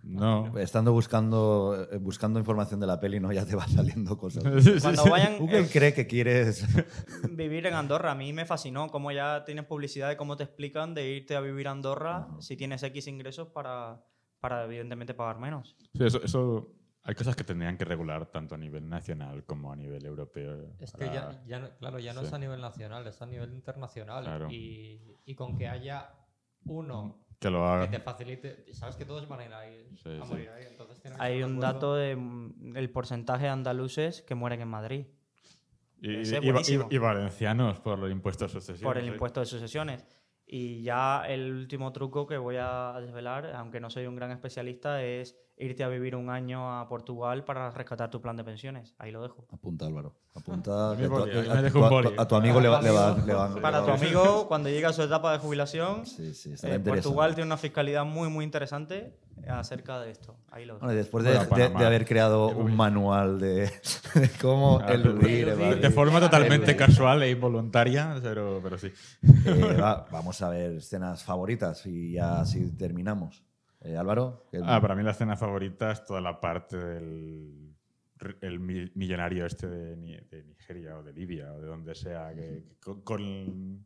[0.07, 0.55] No.
[0.59, 4.43] Estando buscando, eh, buscando información de la peli, no ya te va saliendo cosas.
[4.81, 6.65] Cuando vayan Google eh, cree que quieres.
[7.31, 10.93] vivir en Andorra, a mí me fascinó cómo ya tienes publicidad de cómo te explican
[10.93, 14.03] de irte a vivir a Andorra si tienes X ingresos para,
[14.39, 15.75] para evidentemente pagar menos.
[15.93, 16.71] Sí, eso, eso-
[17.07, 20.71] hay cosas que tendrían que regular tanto a nivel nacional como a nivel europeo.
[20.79, 22.27] Es que ya, ya no- claro, ya no Sí.
[22.27, 24.23] es a nivel nacional, es a nivel internacional.
[24.23, 24.47] Claro.
[24.51, 26.09] Y, y con que haya
[26.65, 27.91] uno que lo que hagan.
[27.91, 30.29] te facilite, sabes que todos van a ir ahí, Sí, a sí.
[30.31, 30.65] morir ahí.
[30.69, 31.73] Entonces tienen que Hay de un acuerdo.
[31.73, 35.05] dato del porcentaje de andaluces que mueren en Madrid
[36.01, 38.81] Y, valencianos por los impuestos sucesivos.
[38.89, 39.11] por el sí.
[39.11, 40.05] impuesto de sucesiones.
[40.47, 45.01] Y ya el último truco que voy a desvelar, aunque no soy un gran especialista,
[45.03, 48.93] es irte a vivir un año a Portugal para rescatar tu plan de pensiones.
[48.99, 49.47] Ahí lo dejo.
[49.51, 50.13] Apunta, Álvaro.
[50.35, 50.91] Apunta.
[50.91, 50.95] A
[52.27, 54.85] tu- a amigo le va, le va- le va- Para le tu amigo, cuando llegue
[54.85, 56.79] a su etapa de jubilación, Sí, sí, eh.
[56.79, 59.17] Portugal tiene una fiscalidad muy, muy interesante
[59.49, 60.37] acerca de esto.
[60.51, 60.79] Ahí lo.
[60.79, 63.69] Bueno, después de, Bueno, de- haber creado un manual de,
[64.15, 66.77] de cómo Ah, eludir, de- forma totalmente eludir.
[66.77, 68.91] casual e involuntaria, pero, pero sí.
[69.45, 73.43] Eh, va- vamos a ver escenas favoritas y ya así terminamos.
[73.81, 77.61] Eh, Álvaro, ¿qué- Ah, para mí la escena favorita es toda la parte del
[78.41, 82.33] el mi- millonario este de, Ni- de Nigeria o de Libia o de donde sea,
[82.33, 83.85] que, que con, con-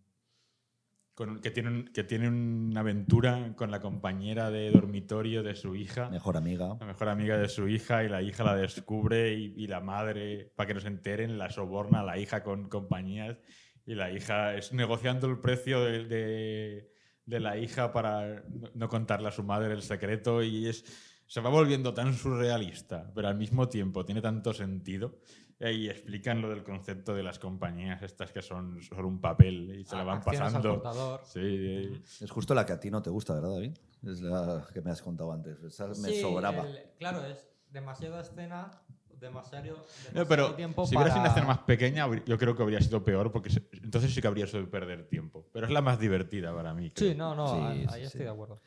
[1.19, 5.75] con- que, tiene un- que tiene una aventura con la compañera de dormitorio de su
[5.75, 6.09] hija.
[6.09, 6.77] mejor amiga.
[6.79, 10.53] la mejor amiga de su hija y la hija la descubre y, y la madre,
[10.55, 13.37] para que no se enteren, la soborna a la hija con compañías
[13.85, 16.93] y la hija es negociando el precio de, de-
[17.25, 20.85] de la hija para no- no contarle a su madre el secreto y es,
[21.27, 25.19] se va volviendo tan surrealista, pero al mismo tiempo tiene tanto sentido.
[25.61, 29.83] Y explican lo del concepto de las compañías estas que son solo un papel y
[29.83, 30.81] se la van pasando.
[31.25, 33.77] Sí, Es justo la que a ti no te gusta, ¿verdad, David?
[34.07, 35.61] Es la que me has contado antes.
[35.61, 36.65] Esa me Sí, sobraba.
[36.65, 38.71] el- claro, es demasiada escena,
[39.19, 39.83] demasiado, No,
[40.13, 41.07] demasiado pero tiempo si para...
[41.07, 44.13] hubiera sido una escena más pequeña, yo creo que habría sido peor, porque se- entonces
[44.13, 45.49] sí que habría sido perder tiempo.
[45.51, 46.89] Pero es la más divertida para mí.
[46.91, 47.11] creo.
[47.11, 48.07] Sí, no, no, Sí, ahí sí, ahí sí.
[48.07, 48.61] estoy de acuerdo.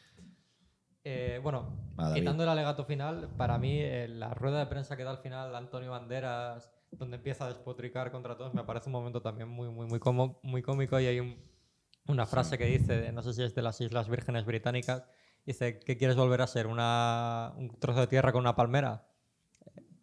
[1.05, 1.71] Eh, bueno,
[2.15, 5.55] quitando el alegato final, para mí eh, la rueda de prensa que da al final
[5.57, 9.87] Antonio Banderas, donde empieza a despotricar contra todos, me parece un momento también muy, muy,
[9.87, 11.37] muy, como- muy cómico y hay un-
[12.09, 15.05] una frase que dice, no sé si es de las Islas Vírgenes Británicas,
[15.47, 16.67] dice, ¿qué quieres volver a ser?
[16.67, 19.07] Una, ¿Un trozo de tierra con una palmera?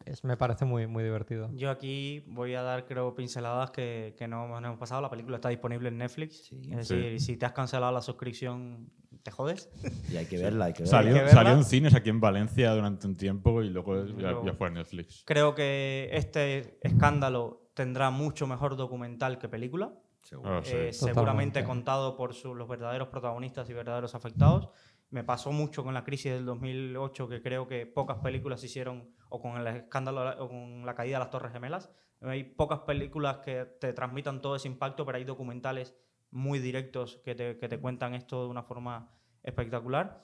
[0.06, 1.52] Es, me parece muy, muy divertido.
[1.54, 5.02] Yo aquí voy a dar, creo, pinceladas que, que no, no hemos pasado.
[5.02, 6.46] La película está disponible en Netflix.
[6.46, 6.62] Sí.
[6.72, 6.96] es Sí.
[6.96, 8.92] decir, si te has cancelado la suscripción,
[9.24, 9.70] te jodes.
[10.11, 10.97] Y hay que verla, hay que verla.
[10.97, 11.41] Salió, Hay que verla.
[11.41, 15.24] salió en cines aquí en Valencia durante un tiempo y luego ya, fue en Netflix.
[15.26, 19.93] Creo que este escándalo tendrá mucho mejor documental que película.
[20.24, 20.57] Seguro.
[20.57, 20.76] Ah, sí.
[20.76, 24.70] Eh, seguramente contado por su- los verdaderos protagonistas y verdaderos afectados.
[25.11, 29.09] Me pasó mucho con la crisis del 2008, que creo que pocas películas se hicieron,
[29.30, 31.89] o con el escándalo, o con la caída de las Torres Gemelas.
[32.22, 35.95] Hay pocas películas que te transmitan todo ese impacto, pero hay documentales
[36.32, 39.12] muy directos que te, que te cuentan esto de una forma
[39.44, 40.22] espectacular.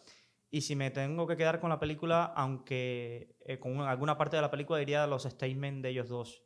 [0.52, 4.36] Y si me tengo que quedar con la película, aunque eh, con una- alguna parte
[4.38, 6.44] de la película diría los statements de ellos dos.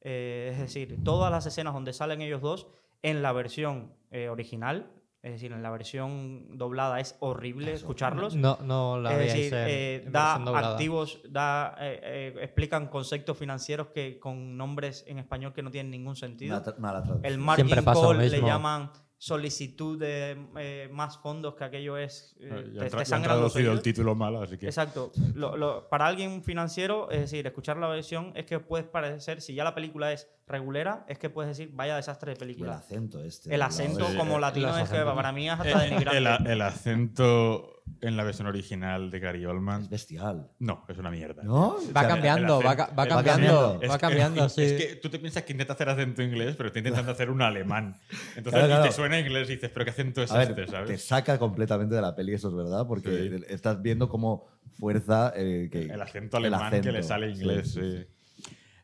[0.00, 2.68] Eh, es decir, todas las escenas donde salen ellos dos
[3.02, 4.92] en la versión eh, original,
[5.22, 8.34] es decir, en la versión doblada es horrible escucharlos.
[8.34, 10.34] No, no la es decir, en- eh, en da
[10.70, 15.90] activos, da, eh, eh, explican conceptos financieros que con nombres en español que no tienen
[15.90, 16.54] ningún sentido.
[16.58, 17.32] Mala, tra- mala traducción.
[17.32, 21.98] El margin Siempre pasa lo call le llaman solicitud de eh, más fondos, que aquello
[21.98, 22.34] es...
[22.40, 24.64] eh, Ya te- te sangran los el título mal, así que.
[24.64, 25.12] Exacto.
[25.34, 29.52] Lo- lo- para alguien financiero, es decir, escuchar la versión es que puedes parecer, si
[29.54, 32.76] ya la película es regulera, es que puedes decir, vaya desastre de Y el película.
[32.78, 33.54] acento este.
[33.54, 36.18] El acento como eh, latino es que para mí es Eh, hasta denigrante.
[36.18, 39.82] el, el acento en la versión original de Gary Oldman.
[39.82, 40.48] Es bestial.
[40.58, 41.42] No, es una mierda.
[41.42, 41.70] ¿No?
[41.72, 44.62] Va O sea, cambiando, el va, acento- ca- va el cambiando, Es que- cambiando, sí.
[44.62, 47.42] Es que tú te piensas que intenta hacer acento inglés, pero está intentando hacer un
[47.42, 47.96] alemán.
[48.36, 50.64] Entonces Claro, te suena inglés y dices, ¿pero qué acento es A ver, este?
[50.66, 51.04] te ¿sabes?
[51.04, 53.44] saca completamente de la peli, eso es verdad, porque Sí.
[53.48, 54.46] estás viendo cómo
[54.78, 57.72] fuerza eh, que, El acento el alemán que le sale Sí, inglés.
[57.72, 58.06] sí, sí.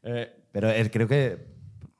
[0.03, 1.56] Eh, Pero es- creo que,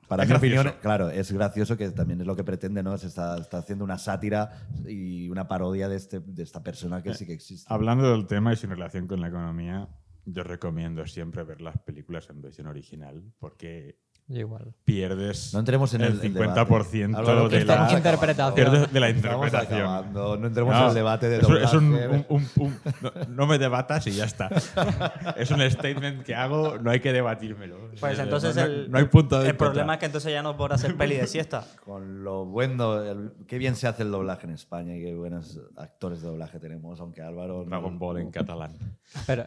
[0.07, 0.61] para Es mi gracioso.
[0.61, 2.97] opinión, claro, es gracioso que también es lo que pretende, ¿no?
[2.97, 7.13] Se está, está haciendo una sátira y una parodia de, este, de esta persona que
[7.13, 7.71] sí que existe.
[7.73, 9.89] hablando del tema y sin relación con la economía,
[10.25, 13.99] Yo recomiendo siempre ver las películas en versión original porque
[14.29, 14.73] Yo igual.
[14.83, 17.15] pierdes No entremos en el, el el 50% debate.
[17.15, 18.55] Álvaro, que de la, interpretación.
[18.55, 19.79] pierdes de la Estamos interpretación.
[19.81, 22.25] acabando, No entremos No, en el debate de es, un- es un- doblaje.
[22.29, 24.49] un- un- un- no, no me debatas y ya está.
[25.37, 27.77] es un statement que hago, no hay que debatírmelo.
[28.01, 29.67] Pues entonces no, el, no hay punto de el encuentro.
[29.71, 31.65] problema es que entonces ya no podrá hacer peli de siesta.
[31.85, 35.57] Con lo bueno, el- qué bien se hace el doblaje en España y qué buenos
[35.77, 37.59] actores de doblaje tenemos, aunque Álvaro...
[37.63, 38.73] no- Dragon Ball en catalán.
[39.25, 39.45] Pero,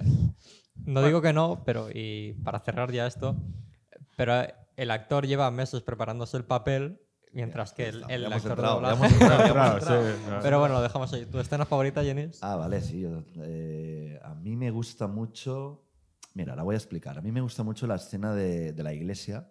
[0.86, 3.36] no digo que no, pero y para cerrar ya esto,
[4.16, 4.42] pero
[4.80, 7.02] el actor lleva meses preparándose el papel,
[7.32, 10.02] mientras que el, actor de entrado, doblaje- entrado, entrado.
[10.16, 10.22] sí.
[10.42, 11.26] Pero bueno, lo dejamos ahí.
[11.26, 12.38] ¿Tu escena favorita, Jenis?
[12.42, 13.00] Ah, vale, sí.
[13.00, 15.84] yo, eh, a mí me gusta mucho.
[16.32, 17.18] Mira, la voy a explicar.
[17.18, 19.50] A mí me gusta mucho la escena de, de la iglesia,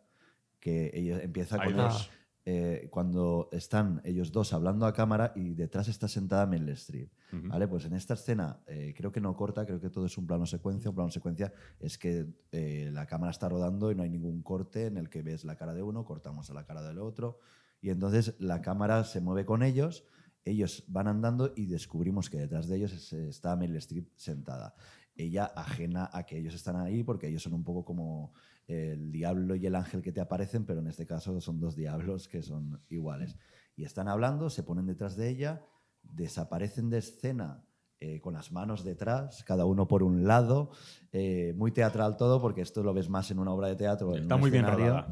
[0.60, 2.10] que ella empieza con dos.
[2.46, 7.12] Eh, cuando están ellos dos hablando a cámara y detrás está sentada Meryl Streep.
[7.50, 7.68] ¿Vale?
[7.68, 10.46] Pues en esta escena eh, creo que no corta, creo que todo es un plano
[10.46, 10.90] secuencia.
[10.90, 14.88] Un plano secuencia es que eh, la cámara está rodando y no hay ningún corte
[14.88, 17.40] en el que ves la cara de uno, cortamos a la cara del otro.
[17.82, 20.04] Y entonces la cámara se mueve con ellos,
[20.44, 24.74] ellos van andando y descubrimos que detrás de ellos es- está Meryl Streep sentada.
[25.16, 28.34] Ella ajena a que ellos están ahí porque ellos son un poco como
[28.70, 32.28] el diablo y el ángel que te aparecen, pero en este caso son dos diablos
[32.28, 33.36] que son iguales.
[33.76, 35.65] Y están hablando, se ponen detrás de ella,
[36.03, 37.65] desaparecen de escena
[38.02, 40.72] eh, con las manos detrás, cada uno por un lado,
[41.12, 44.16] eh, muy teatral todo, porque esto lo ves más en una obra de teatro.
[44.16, 45.08] en Está un muy bien rodada.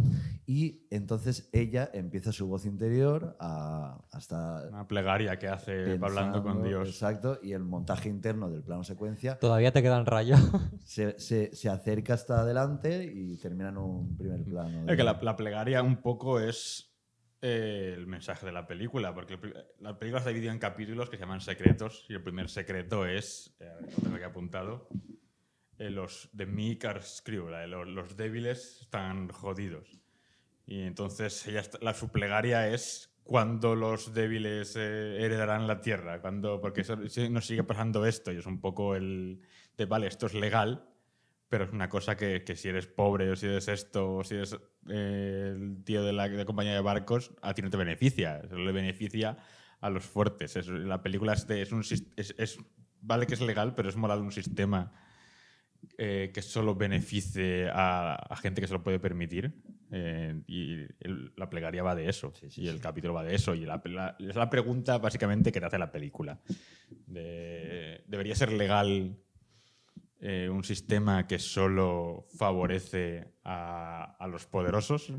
[0.45, 6.63] Y entonces ella empieza su voz interior a, hasta Una plegaria que hace hablando con
[6.63, 6.87] Dios.
[6.87, 10.39] Exacto, y el montaje interno del plano secuencia Todavía te quedan rayos.
[10.85, 14.79] se, se- se acerca hasta adelante y termina en un primer plano.
[14.81, 16.93] Es de- que la, la plegaria un poco es
[17.41, 19.39] eh, el mensaje de la película, porque
[19.79, 23.55] la película está dividida en capítulos que se llaman secretos, y el primer secreto es,
[23.59, 24.87] eh, lo tengo aquí apuntado,
[25.77, 29.99] eh, los de Meek are Screw, la de los, los débiles están jodidos.
[30.65, 36.21] Y entonces ella está- la, su plegaria es cuando los débiles eh, heredarán la tierra,
[36.21, 36.83] cuando, porque
[37.29, 39.41] nos sigue pasando esto, y es un poco el
[39.77, 40.89] de, vale, esto es legal,
[41.49, 44.35] pero es una cosa que, que si eres pobre o si eres esto o si
[44.35, 44.57] eres
[44.89, 48.65] eh, el tío de la, de compañía de barcos, a ti no te beneficia, solo
[48.65, 49.37] le beneficia
[49.79, 50.55] a los fuertes.
[50.55, 52.57] Es- la película es, de- es un es- es-
[53.01, 54.91] vale que es legal, pero es moral un sistema
[55.99, 59.53] eh, que solo beneficie a, a gente que se lo puede permitir.
[59.89, 62.33] eh, y el- la plegaria va de eso.
[62.57, 63.55] y el capítulo va de eso.
[63.55, 66.41] Y la, la- es la pregunta básicamente que te hace la película.
[67.05, 69.15] De- ¿Debería ser legal
[70.19, 75.13] eh, un sistema que solo favorece a, a los poderosos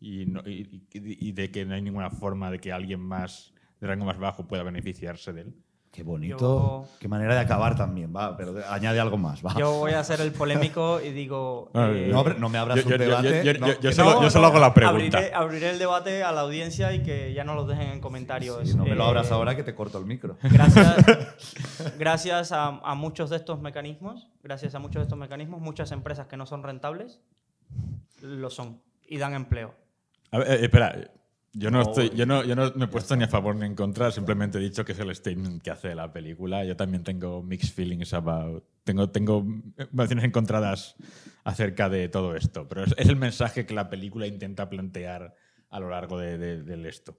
[0.00, 3.54] y, no- y- y- y de que no hay ninguna forma de que alguien más
[3.80, 5.54] de rango más bajo pueda beneficiarse de él.
[5.98, 6.38] Qué bonito.
[6.38, 9.52] Yo- Qué manera de acabar también, va, pero de- añade algo más, va.
[9.58, 11.72] Yo voy a ser el polémico y digo.
[11.74, 13.42] Ah, eh, no, me abras Yo- un yo- yo- debate.
[13.44, 15.18] yo- yo- no, yo- yo que solo- no, yo solo hago la pregunta.
[15.18, 18.60] Abriré, abriré el debate a la audiencia y que ya no lo dejen en comentarios.
[18.68, 20.36] sí, no me lo Eh, abras ahora que te corto el micro.
[20.40, 20.96] Gracias,
[21.98, 26.28] gracias a, a muchos de estos mecanismos, gracias a muchos de estos mecanismos, muchas empresas
[26.28, 27.18] que no son rentables
[28.22, 29.74] lo son y dan empleo.
[30.30, 30.94] A ver, eh, espera.
[31.58, 33.66] Yo no, No, estoy, yo, no, yo no me he puesto ni a favor ni
[33.66, 36.64] en contra, simplemente he dicho que es el statement que hace la película.
[36.64, 38.62] Yo también tengo mixed feelings about.
[38.84, 39.44] Tengo, tengo
[39.76, 40.94] emociones encontradas
[41.44, 45.34] acerca de todo esto, pero es, es el mensaje que la película intenta plantear
[45.70, 47.18] a lo largo de, de- del esto.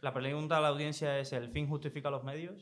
[0.00, 2.60] La pregunta a la audiencia es: ¿el fin justifica los medios?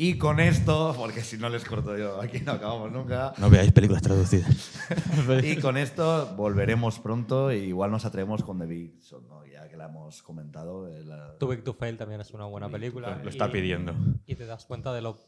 [0.00, 3.32] Y con esto, porque si no les corto yo, aquí no acabamos nunca.
[3.38, 4.70] No veáis películas traducidas.
[5.42, 9.44] Y con esto volveremos pronto y igual nos atrevemos con The Big Short, ¿no?
[9.44, 10.86] ya que la hemos comentado.
[10.88, 13.16] eh, la- Too Big to Fail también es una buena película.
[13.16, 13.92] Lo- lo está y- pidiendo.
[14.24, 15.18] Y te das cuenta de lo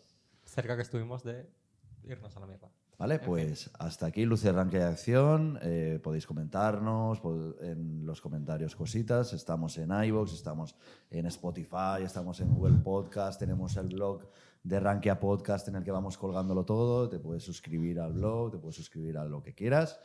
[0.45, 1.51] cerca que estuvimos de
[2.05, 2.69] irnos a la mierda.
[2.97, 5.59] Vale, pues hasta aquí Luce Arranque de Acción.
[5.63, 7.21] Eh, podéis comentarnos
[7.63, 9.33] en los comentarios cositas.
[9.33, 10.77] Estamos en iVoox, estamos
[11.11, 14.29] en Spotify, estamos en Google Podcast, tenemos el blog
[14.63, 17.09] de Rankia Podcast en el que vamos colgándolo todo.
[17.09, 19.99] Te puedes suscribir al blog, te puedes suscribir a lo que quieras.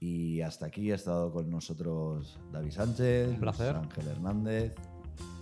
[0.00, 3.76] Y hasta aquí ha estado con nosotros David Sánchez, Un placer.
[3.76, 4.74] Ángel Hernández,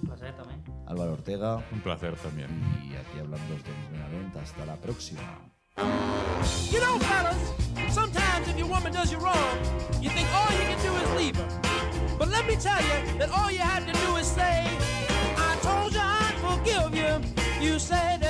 [0.02, 0.62] Un placer también.
[0.86, 2.48] Álvaro Ortega Un placer también.
[2.84, 4.36] y aquí hablando de Denis Benavent.
[4.36, 5.20] Hasta la próxima.
[6.70, 7.36] You know, fellas,
[7.94, 9.58] sometimes if your woman does you wrong,
[10.02, 11.48] you think all you can do is leave her.
[12.18, 14.66] But let me tell you that all you had to do is say,
[15.36, 17.66] I told you I'd forgive you.
[17.66, 18.21] You said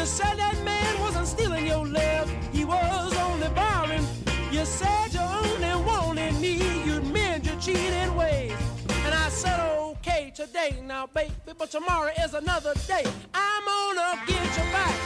[0.00, 4.02] You said that man wasn't stealing your love, he was only borrowing.
[4.50, 6.54] You said you only wanted me,
[6.86, 8.56] you'd mend your cheating ways.
[9.04, 13.04] And I said, okay, today now, baby, but tomorrow is another day.
[13.34, 14.96] I'm gonna get you back.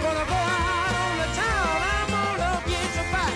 [0.00, 3.34] Gonna go out on the town, I'm gonna get you back.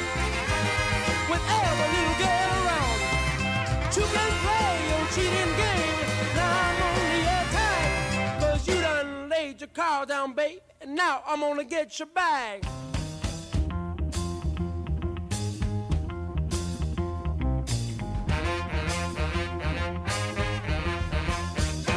[1.29, 3.97] With every little girl around.
[3.97, 5.70] You can play your cheating game.
[9.61, 10.59] your car down, babe.
[10.81, 12.65] And now I'm gonna get your bag.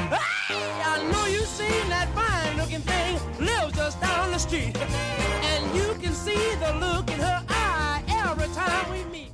[0.09, 4.78] Hey, I know you seen that fine looking thing lives just down the street.
[4.78, 9.32] And you can see the look in her eye every time we meet.